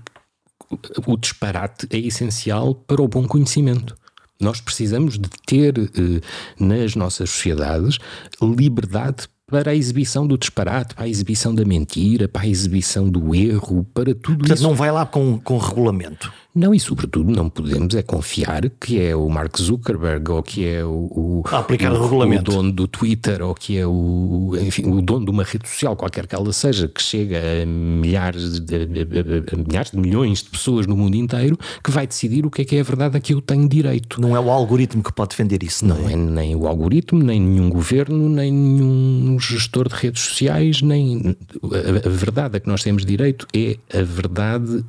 [1.06, 3.94] o disparate é essencial para o bom conhecimento.
[4.40, 6.22] Nós precisamos de ter eh,
[6.58, 8.00] nas nossas sociedades
[8.42, 13.36] liberdade para a exibição do disparate, para a exibição da mentira, para a exibição do
[13.36, 14.64] erro, para tudo Portanto, isso.
[14.64, 16.34] não vai lá com, com regulamento.
[16.56, 20.86] Não, e sobretudo não podemos é confiar que é o Mark Zuckerberg ou que é
[20.86, 22.52] o, o, o, o regulamento.
[22.52, 25.96] o dono do Twitter ou que é o, enfim, o dono de uma rede social,
[25.96, 30.50] qualquer que ela seja, que chega a milhares de, a, a milhares de milhões de
[30.52, 33.20] pessoas no mundo inteiro, que vai decidir o que é que é a verdade a
[33.20, 34.22] que eu tenho direito.
[34.22, 36.14] Não é o algoritmo que pode defender isso, não, Não é?
[36.14, 42.08] é nem o algoritmo, nem nenhum governo, nem nenhum gestor de redes sociais, nem a,
[42.08, 44.86] a verdade a que nós temos direito é a verdade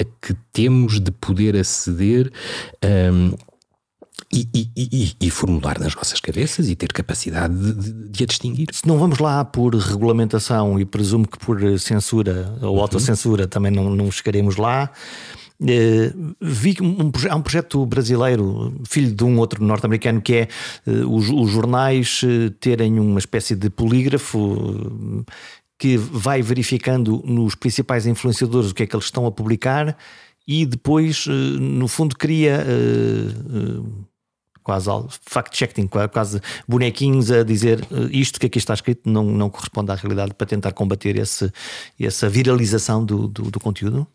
[0.00, 2.30] a, que temos de poder aceder
[3.12, 3.32] um,
[4.32, 8.26] e, e- e- e formular nas nossas cabeças e ter capacidade de, de- de a
[8.26, 8.68] distinguir.
[8.72, 13.88] Se não vamos lá por regulamentação e presumo que por censura ou autocensura também não,
[13.94, 14.90] não chegaremos lá.
[15.66, 20.42] eh, vi que um, há um projeto brasileiro, filho de um outro norte-americano, que é
[20.86, 25.24] eh, os, os jornais eh, terem uma espécie de polígrafo
[25.78, 29.96] que vai verificando nos principais influenciadores o que é que eles estão a publicar
[30.46, 32.64] e depois, eh, no fundo, cria.
[32.66, 34.08] eh, eh,
[34.62, 34.90] quase
[35.22, 39.94] fact-checking, qua- quase bonequinhos a dizer isto que aqui está escrito não, não corresponde à
[39.94, 41.50] realidade para tentar combater esse,
[41.98, 44.06] essa viralização do, do, do conteúdo?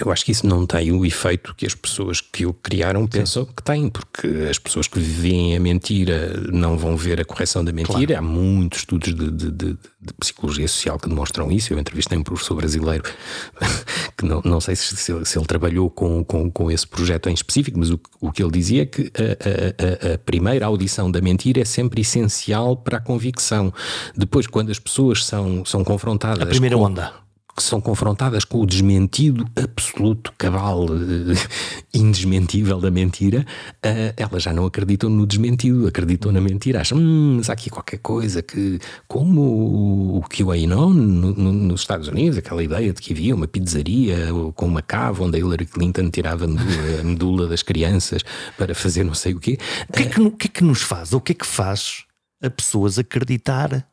[0.00, 3.44] Eu acho que isso não tem o efeito que as pessoas que o criaram pensam
[3.44, 7.72] que tem, porque as pessoas que veem a mentira não vão ver a correção da
[7.72, 8.18] mentira.
[8.18, 11.72] Há muitos estudos de, de- de- de psicologia social que demonstram isso.
[11.72, 13.02] Eu entrevistei um professor brasileiro
[14.16, 17.28] que não, não sei se, se ele, se ele trabalhou com, com, com esse projeto
[17.28, 20.66] em específico, mas o, o que ele dizia é que a, a- a- a primeira
[20.66, 23.74] audição da mentira é sempre essencial para a convicção.
[24.16, 26.42] Depois, quando as pessoas são, são confrontadas.
[26.42, 27.23] A primeira com- onda.
[27.56, 31.34] Que são confrontadas com o desmentido absoluto, cabal, eh,
[31.94, 33.46] indesmentível da mentira,
[33.82, 36.80] eh, elas já não acreditam no desmentido, acreditam na mentira.
[36.80, 42.08] Acham, hum, mas há aqui qualquer coisa que, como o QAnon no, no, nos Estados
[42.08, 44.16] Unidos, aquela ideia de que havia uma pizzaria
[44.54, 48.22] com uma cava onde a Hillary Clinton tirava a medula, das crianças
[48.56, 49.58] para fazer não sei o quê.
[49.88, 51.12] O que, é que, que é que nos faz?
[51.12, 52.04] O que é que faz
[52.42, 53.86] a pessoas acreditar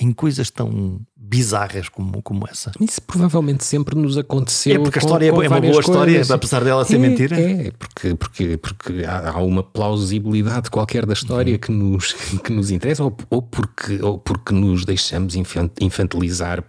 [0.00, 2.72] em coisas tão bizarras como, como essa?
[2.80, 4.74] Isso provavelmente sempre nos aconteceu.
[4.74, 6.30] É porque a com- história é com boa- é uma boa história, coisas.
[6.30, 7.40] apesar dela ser É, mentira?
[7.40, 12.12] É, porque, porque, porque há uma plausibilidade qualquer da história que, nos,
[12.44, 16.62] que nos interessa, ou, ou, porque, ou porque nos deixamos infan- infantilizar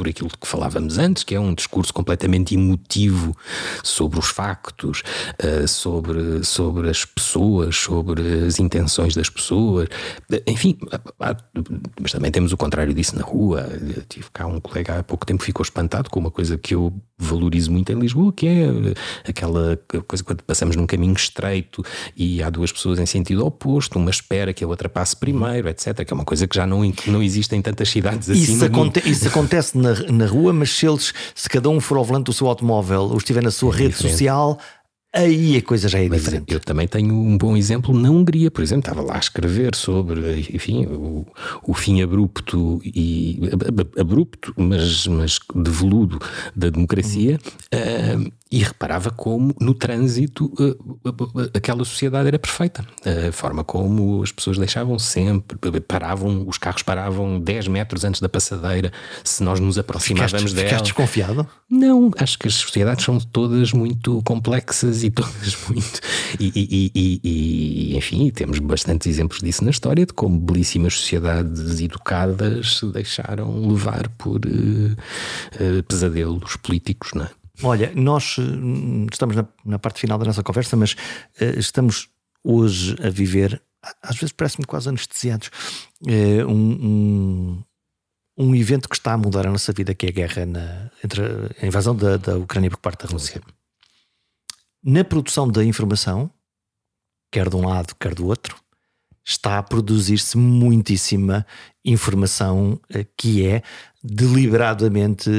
[0.00, 3.36] por aquilo que falávamos antes, que é um discurso completamente emotivo
[3.84, 5.02] sobre os factos,
[5.38, 9.88] eh, sobre, sobre as pessoas, sobre as intenções das pessoas.
[10.46, 10.78] Enfim,
[12.00, 13.68] mas também temos o contrário disso na rua.
[13.94, 16.94] Eu tive cá um colega há pouco tempo ficou espantado com uma coisa que eu
[17.20, 18.94] valorizo muito em Lisboa, que é eh,
[19.28, 21.84] aquela coisa quando passamos num caminho estreito
[22.16, 26.04] e há duas pessoas em sentido oposto, uma espera que a outra passe primeiro, etc.
[26.04, 28.54] Que é uma coisa que já não, não existe em tantas cidades assim.
[28.54, 32.04] Isso, aconte- isso acontece na, na rua, mas se eles, se cada um for ao
[32.04, 34.12] volante do seu automóvel ou estiver na sua rede É diferente.
[34.12, 34.58] social,
[35.12, 36.52] aí a coisa já é Mas diferente.
[36.52, 40.40] eu também tenho um bom exemplo na Hungria, por exemplo, estava lá a escrever sobre,
[40.52, 41.26] enfim, o,
[41.66, 46.18] o fim abrupto e ab- ab- abrupto, mas, mas de veludo
[46.54, 47.38] da democracia,
[47.72, 52.84] ah, e reparava como no trânsito ah, aquela sociedade era perfeita.
[53.28, 58.28] A forma como as pessoas deixavam sempre, paravam, os carros paravam 10 metros antes da
[58.28, 58.92] passadeira,
[59.22, 60.66] se nós nos aproximávamos Ficaste, dela.
[60.68, 61.46] ficaste desconfiado?
[61.68, 66.00] Não, acho que as sociedades são todas muito complexas e todas muito.
[66.40, 67.20] E, e- e-
[67.92, 73.68] e- enfim, temos bastantes exemplos disso na história, de como belíssimas sociedades educadas se deixaram
[73.68, 74.96] levar por eh,
[75.60, 77.30] eh, pesadelos políticos, não é?
[77.62, 80.96] Olha, nós eh, estamos na, na parte final da nossa conversa, mas
[81.38, 82.08] eh, estamos
[82.42, 83.62] hoje a viver,
[84.02, 85.50] às vezes parece-me quase anestesiados,
[86.06, 86.52] eh, um,
[86.82, 87.64] um,
[88.38, 91.22] um evento que está a mudar a nossa vida, que é a guerra na, entre
[91.60, 93.42] a invasão da, da Ucrânia por parte da Rússia.
[94.82, 96.30] Na produção da informação,
[97.30, 98.56] quer de um lado, quer do outro,
[99.22, 101.46] está a produzir-se muitíssima
[101.84, 102.80] informação
[103.16, 103.62] que é
[104.02, 105.30] deliberadamente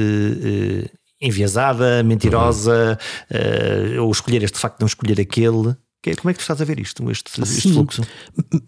[1.22, 2.98] enviesada, mentirosa,
[3.30, 5.76] eh, ou escolher este facto não escolher aquele.
[6.02, 7.72] Que- Como é que tu estás a ver isto, este, este Sim.
[7.74, 8.02] fluxo?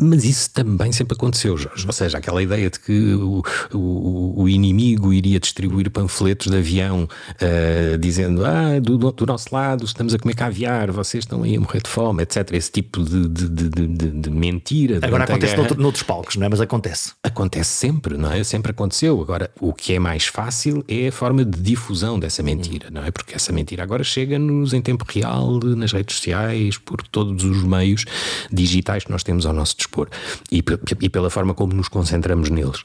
[0.00, 1.84] Mas isso também sempre aconteceu, Jorge.
[1.84, 7.08] Ou seja, aquela ideia de que o, o, o inimigo iria distribuir panfletos de avião
[7.40, 11.60] eh, dizendo ah, do, do nosso lado estamos a comer caviar, vocês estão aí a
[11.60, 12.52] morrer de fome, etc.
[12.52, 15.00] Esse tipo de, de, de, de- mentira.
[15.02, 16.48] Agora acontece noutro- noutros palcos, não é?
[16.48, 17.12] Mas acontece.
[17.22, 18.44] Acontece sempre, não é?
[18.44, 19.20] Sempre aconteceu.
[19.20, 23.10] Agora, o que é mais fácil é a forma de difusão dessa mentira, não é?
[23.10, 27.62] Porque essa mentira agora chega-nos em tempo real, nas redes sociais, por todos todos os
[27.62, 28.04] meios
[28.52, 30.08] digitais que nós temos ao nosso dispor
[30.50, 30.62] e,
[31.00, 32.82] e pela forma como nos concentramos neles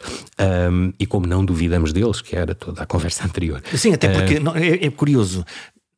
[0.72, 3.62] um, e como não duvidamos deles, que era toda a conversa anterior.
[3.76, 5.46] Sim, até porque uh, é, é curioso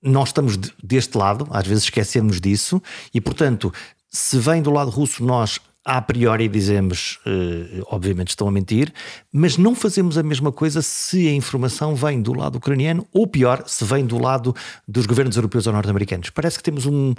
[0.03, 2.81] nós estamos deste lado, às vezes esquecemos disso,
[3.13, 3.71] e portanto,
[4.09, 8.93] se vem do lado russo, nós a priori dizemos, uh, obviamente estão a mentir,
[9.33, 13.63] mas não fazemos a mesma coisa se a informação vem do lado ucraniano ou pior,
[13.65, 14.55] se vem do lado
[14.87, 16.29] dos governos europeus ou norte-americanos.
[16.29, 17.15] Parece que temos um, uh,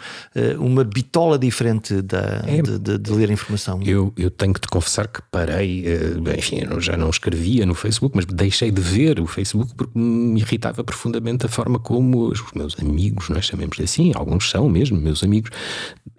[0.60, 3.80] uma bitola diferente da, é, de, de, de, ler a informação.
[3.82, 7.74] Eu, eu tenho que te confessar que parei, uh, enfim, eu já não escrevia no
[7.74, 12.40] Facebook, mas deixei de ver o Facebook porque me irritava profundamente a forma como os
[12.54, 15.50] meus amigos, nós chamemos assim, alguns são mesmo meus amigos,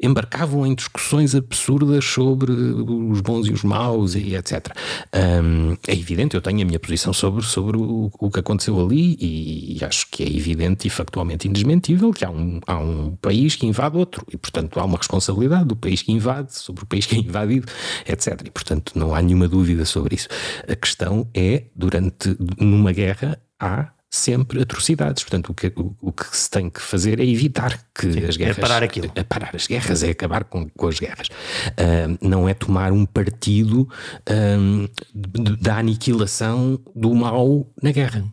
[0.01, 4.67] embarcavam em discussões absurdas sobre sobre os bons e os maus e etc.
[5.13, 9.15] Um, é evidente, eu tenho a minha posição sobre, sobre o, o que aconteceu ali
[9.19, 13.55] e, e, acho que é evidente e factualmente indesmentível que há um, há um país
[13.55, 17.05] que invade outro e, portanto, há uma responsabilidade do país que invade sobre o país
[17.05, 17.67] que é invadido,
[18.07, 18.41] etc.
[18.45, 20.27] E, portanto, não há nenhuma dúvida sobre isso.
[20.67, 25.23] A questão é, durante, numa guerra, há sempre atrocidades.
[25.23, 28.37] Portanto, o que, o, o, que se tem que fazer é evitar que Sim, as
[28.37, 28.57] guerras.
[28.57, 29.11] É parar aquilo.
[29.15, 31.27] É parar as guerras, é acabar com, com as guerras.
[31.27, 33.89] Uh, não é tomar um partido
[35.59, 38.23] da aniquilação do mal na guerra.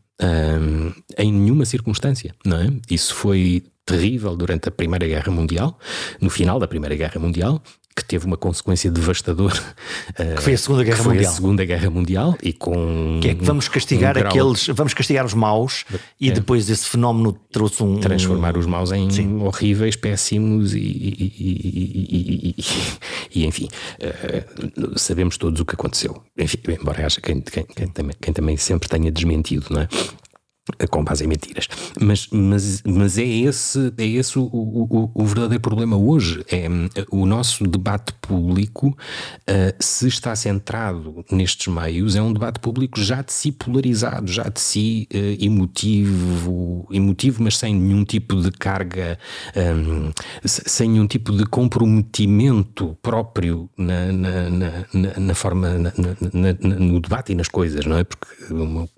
[1.16, 2.68] Em nenhuma circunstância, não é?
[2.90, 5.78] Isso foi terrível durante a Primeira Guerra Mundial,
[6.20, 7.62] no final da Primeira Guerra Mundial,
[7.94, 9.60] que teve uma consequência devastadora.
[10.36, 11.30] Que foi a Segunda Guerra foi Mundial.
[11.30, 13.20] a Segunda Guerra Mundial e com.
[13.22, 14.66] Que é que vamos castigar um aqueles.
[14.68, 15.84] Vamos castigar os maus
[16.20, 16.32] e é.
[16.32, 17.98] depois esse fenómeno trouxe um.
[17.98, 19.40] Transformar os maus em Sim.
[19.40, 20.78] horríveis, péssimos e.
[20.78, 22.64] e, e,
[23.34, 23.68] e enfim,
[24.00, 26.22] uh, sabemos todos o que aconteceu.
[26.36, 29.88] Enfim, embora haja quem, quem, quem, também, quem também sempre tenha desmentido, não é?
[30.90, 31.68] Com base em mentiras.
[32.00, 36.44] Mas, mas, mas é esse, é esse o, o, o verdadeiro problema hoje.
[36.50, 36.68] É
[37.10, 43.22] o nosso debate público, uh, se está centrado nestes meios, é um debate público já
[43.22, 49.18] de si polarizado, já de si uh, emotivo, emotivo, mas sem nenhum tipo de carga,
[49.56, 50.10] um,
[50.44, 55.78] sem nenhum tipo de comprometimento próprio na, na, na, na forma,
[56.60, 58.04] no debate e nas coisas, não é?
[58.04, 58.88] Porque uma,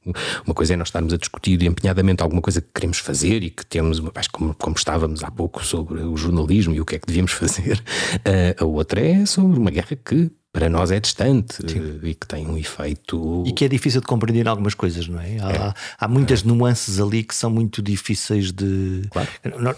[0.45, 3.65] uma coisa é nós estarmos a discutir empenhadamente alguma coisa que queremos fazer e que
[3.65, 4.01] temos,
[4.31, 7.79] como, como estávamos há pouco sobre o jornalismo e o que é que devíamos fazer,
[7.79, 11.99] uh, a outra é sobre uma guerra que para nós é distante Sim.
[12.03, 13.43] e que tem um efeito.
[13.47, 15.39] E que é difícil de compreender algumas coisas, não é?
[15.41, 15.75] Há, é.
[15.99, 16.47] há muitas é.
[16.47, 19.03] nuances ali que são muito difíceis de.
[19.11, 19.29] Claro.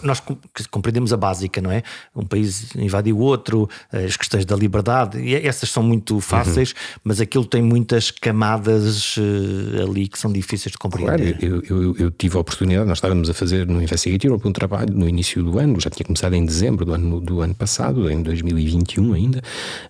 [0.03, 0.21] Nós
[0.69, 1.81] compreendemos a básica, não é?
[2.13, 6.99] Um país invadiu outro, as questões da liberdade, e essas são muito fáceis, uhum.
[7.05, 11.37] mas aquilo tem muitas camadas uh, ali que são difíceis de compreender.
[11.37, 14.93] Claro, eu, eu, eu, tive a oportunidade, nós estávamos a fazer no Investigative um trabalho
[14.93, 18.21] no início do ano, já tinha começado em dezembro do ano, do ano passado, em
[18.21, 19.41] 2021 ainda.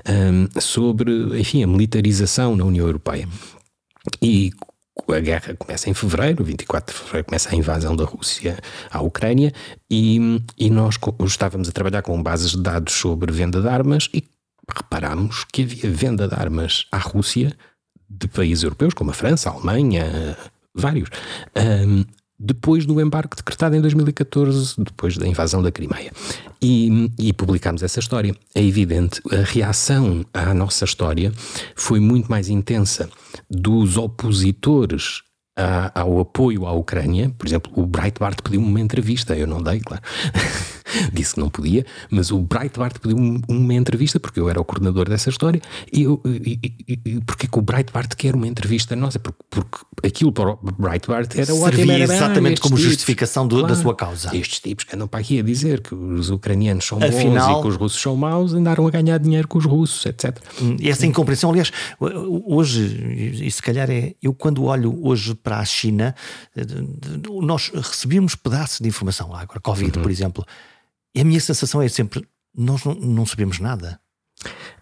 [0.07, 3.29] Um, sobre, enfim, a militarização na União Europeia.
[4.21, 4.51] E
[5.07, 8.57] a guerra começa em fevereiro, 24 de fevereiro começa a invasão da Rússia
[8.91, 9.53] à Ucrânia
[9.89, 14.23] e, e nós estávamos a trabalhar com bases de dados sobre venda de armas e
[14.69, 17.55] reparámos que havia venda de armas à Rússia
[18.09, 20.37] de países europeus, como a França, a Alemanha,
[20.73, 21.09] vários,
[21.55, 22.03] um,
[22.37, 26.11] depois do embarque decretado em 2014, depois da invasão da Crimeia.
[26.61, 28.35] E, e publicámos essa história.
[28.53, 31.31] É evidente, a reação à nossa história
[31.75, 33.09] foi muito mais intensa
[33.49, 35.21] dos opositores
[35.93, 37.33] ao apoio à Ucrânia.
[37.37, 40.03] Por exemplo, o Breitbart pediu-me uma entrevista, eu não dei, claro.
[41.13, 43.17] disse que não podia, mas o Breitbart pediu
[43.47, 47.47] uma entrevista porque eu era o coordenador dessa história e, eu, e, e, e porque
[47.47, 49.19] que o Breitbart quer uma entrevista nossa?
[49.19, 53.75] Porque, porque aquilo para o Breitbart era o Servia exatamente como tipos, justificação do, claro,
[53.75, 54.35] da sua causa.
[54.35, 57.61] Estes tipos que andam para aqui a dizer que os ucranianos são Afinal, bons e
[57.61, 60.37] que os russos são maus andaram a ganhar dinheiro com os russos, etc.
[60.61, 65.59] Hum, e essa incompreensão, aliás, hoje, e se calhar é, eu quando olho hoje para
[65.59, 66.15] a China,
[66.55, 66.63] eh,
[67.41, 70.03] nós recebemos pedaços de informação lá, agora Covid, uhum.
[70.03, 70.45] por exemplo,
[71.15, 73.99] e a minha sensação é sempre: nós não, não sabemos nada.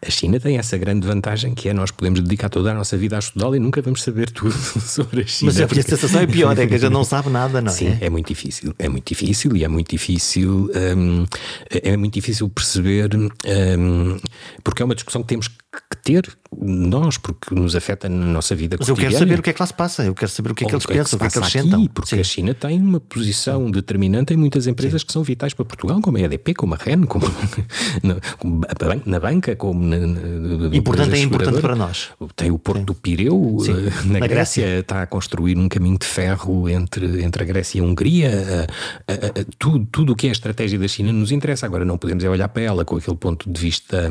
[0.06, 3.16] A China tem essa grande vantagem que é nós podemos dedicar toda a nossa vida
[3.16, 5.52] a estudá-la e nunca vamos saber tudo sobre a China.
[5.52, 7.88] Mas a minha sensação é pior, é que a gente não sabe nada, não Sim,
[7.88, 7.92] é?
[7.92, 8.76] Sim, é muito difícil.
[8.78, 11.26] É muito difícil e é muito difícil, hum,
[11.70, 14.18] é muito difícil perceber, hum,
[14.64, 15.63] porque é uma discussão que temos que
[16.04, 16.30] ter
[16.62, 19.62] nós, porque nos afeta na nossa vida Mas eu quero saber o que é que
[19.62, 21.30] lá se passa, eu quero saber o que é que eles pensam, o que é
[21.30, 21.90] que eles sentem.
[21.92, 22.20] Porque Sim.
[22.20, 25.08] a China tem uma posição determinante em muitas empresas Sim.
[25.08, 27.26] que são vitais para Portugal, como a EDP, como a REN, como,
[29.06, 29.98] na, banca, como na,
[30.72, 32.10] E portanto é importante para nós.
[32.36, 32.86] Tem o Porto Sim.
[32.86, 33.72] do Pireu, eh,
[34.06, 37.80] na, na Grécia, Grécia, está a construir um caminho de ferro entre, entre a Grécia
[37.80, 38.68] e a Hungria.
[39.58, 41.66] tudo, tudo o que é a estratégia da China nos interessa.
[41.66, 44.10] Agora não podemos é olhar para ela com aquele ponto de vista,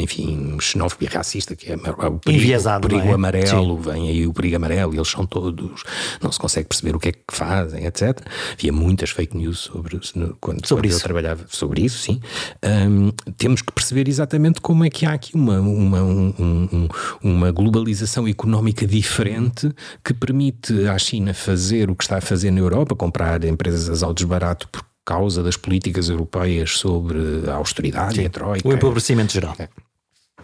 [0.00, 3.14] enfim, xenófobo e racista, que é o perigo, Enviesado, o perigo é?
[3.14, 3.90] amarelo, Sim.
[3.90, 5.82] vem aí o perigo amarelo e eles são todos,
[6.20, 8.20] não se consegue perceber o que é que fazem, etc.
[8.52, 9.98] Havia muitas fake news sobre,
[10.40, 10.96] quando, sobre quando isso.
[10.98, 12.20] eu trabalhava sobre isso, sim.
[12.62, 16.88] Um, temos que perceber exatamente como é que há aqui uma, uma, um, um,
[17.22, 19.72] uma globalização económica diferente
[20.04, 24.24] que permite à China fazer o que está a fazer na Europa, comprar empresas altos
[24.24, 28.68] barato por causa das políticas europeias sobre a austeridade Sim, e a troika.
[28.68, 29.56] O empobrecimento geral.
[29.58, 29.68] É.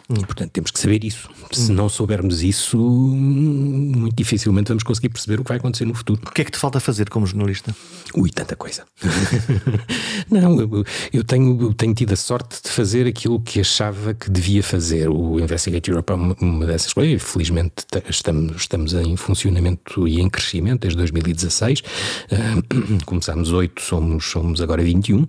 [0.09, 1.29] Portanto, temos que saber isso.
[1.51, 6.21] Se não soubermos isso, muito dificilmente vamos conseguir perceber o que vai acontecer no futuro.
[6.25, 7.75] O que é que te falta fazer como jornalista?
[8.15, 8.85] Ui, tanta coisa.
[10.31, 14.31] não, eu, eu, tenho, eu tenho tido a sorte de fazer aquilo que achava que
[14.31, 15.09] devia fazer.
[15.09, 17.21] O Investigate Europe é uma, uma dessas coisas.
[17.23, 21.81] Felizmente estamos, estamos em funcionamento e em crescimento desde 2016.
[21.81, 25.27] Uh, começámos 8, somos, somos agora 21.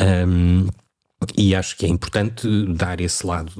[0.00, 0.66] Um,
[1.36, 3.52] e acho que é importante dar esse lado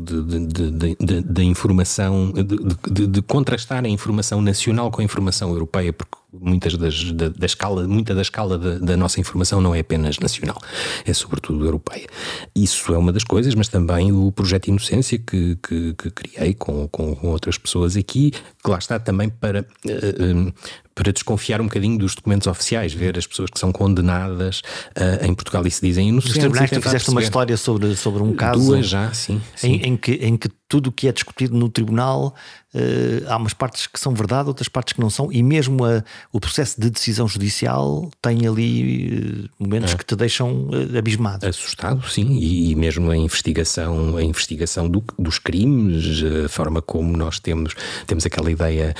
[1.24, 7.28] da informação, de, contrastar a informação nacional com a informação europeia, porque muitas das, da,
[7.28, 10.58] da, escala, muita da escala da, da, nossa informação não é apenas nacional,
[11.04, 12.06] é sobretudo europeia.
[12.54, 16.88] Isso é uma das coisas, mas também o projeto Inocência que, que, que criei com,
[16.88, 20.52] com, outras pessoas aqui, que lá está também para, uh,
[20.94, 24.62] para desconfiar um bocadinho dos documentos oficiais, ver as pessoas que são condenadas
[24.96, 26.36] uh, em Portugal e se dizem inocentes.
[26.36, 27.14] Nos tribunais tu fizeste perceber.
[27.14, 28.64] uma história sobre, sobre um caso.
[28.64, 29.40] Duas já, sim.
[29.54, 29.68] sim.
[29.68, 32.34] Em, em, que, em que tudo o que é discutido no tribunal,
[32.74, 36.02] uh, há umas partes que são verdade, outras partes que não são, e mesmo a,
[36.32, 39.96] o processo de decisão judicial tem ali uh, momentos é.
[39.96, 41.46] que te deixam uh, abismado.
[41.46, 47.16] Assustado, sim, e, e, mesmo a investigação, a investigação do, dos crimes, a forma como
[47.16, 47.74] nós temos,
[48.06, 48.94] temos aquela ideia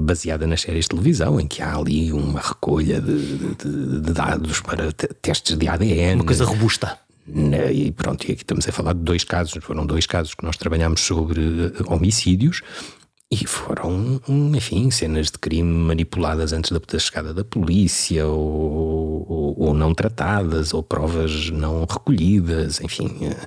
[0.00, 4.60] baseada nas séries de televisão, em que há ali uma recolha de, de, de dados
[4.60, 6.16] para testes de ADN.
[6.16, 6.98] Uma coisa robusta.
[7.26, 10.56] E pronto, e aqui estamos a falar de dois casos, foram dois casos que nós
[10.56, 12.60] trabalhamos sobre eh, homicídios
[13.30, 14.20] e foram,
[14.54, 20.74] enfim, cenas de crime manipuladas antes da chegada da polícia ou, ou, ou não tratadas
[20.74, 23.10] ou provas não recolhidas, enfim.
[23.22, 23.46] Eh,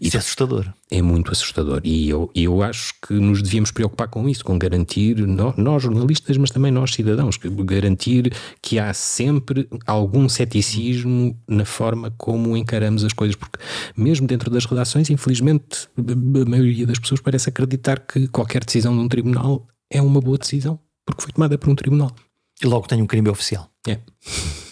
[0.00, 1.80] isso é assustador é muito assustador.
[1.84, 6.50] E eu, eu acho que nos devíamos preocupar com isso, com garantir, nós, jornalistas, mas
[6.50, 13.36] também nós cidadãos, garantir que há sempre algum ceticismo na forma como encaramos as coisas,
[13.36, 13.58] porque
[13.96, 19.00] mesmo dentro das redações, infelizmente, a maioria das pessoas parece acreditar que qualquer decisão de
[19.00, 22.14] um tribunal é uma boa decisão, porque foi tomada por um tribunal.
[22.62, 23.68] E logo tem um crime oficial.
[23.86, 23.98] É.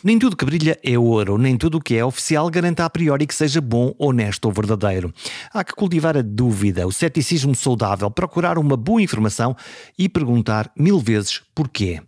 [0.03, 3.27] Nem tudo que brilha é ouro, nem tudo o que é oficial garanta a priori
[3.27, 5.13] que seja bom, honesto ou verdadeiro.
[5.53, 9.55] Há que cultivar a dúvida, o ceticismo saudável, procurar uma boa informação
[9.99, 12.01] e perguntar mil vezes porquê.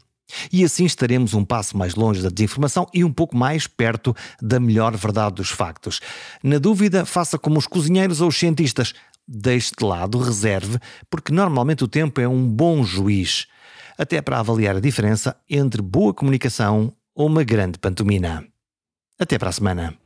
[0.51, 4.59] E assim estaremos um passo mais longe da desinformação e um pouco mais perto da
[4.59, 6.01] melhor verdade dos factos.
[6.43, 8.95] Na dúvida, faça como os cozinheiros ou os cientistas.
[9.27, 13.47] Deixe de lado, reserve, porque normalmente o tempo é um bom juiz.
[13.97, 18.45] Até para avaliar a diferença entre boa comunicação ou uma grande pantomina.
[19.19, 19.97] Até para a semana.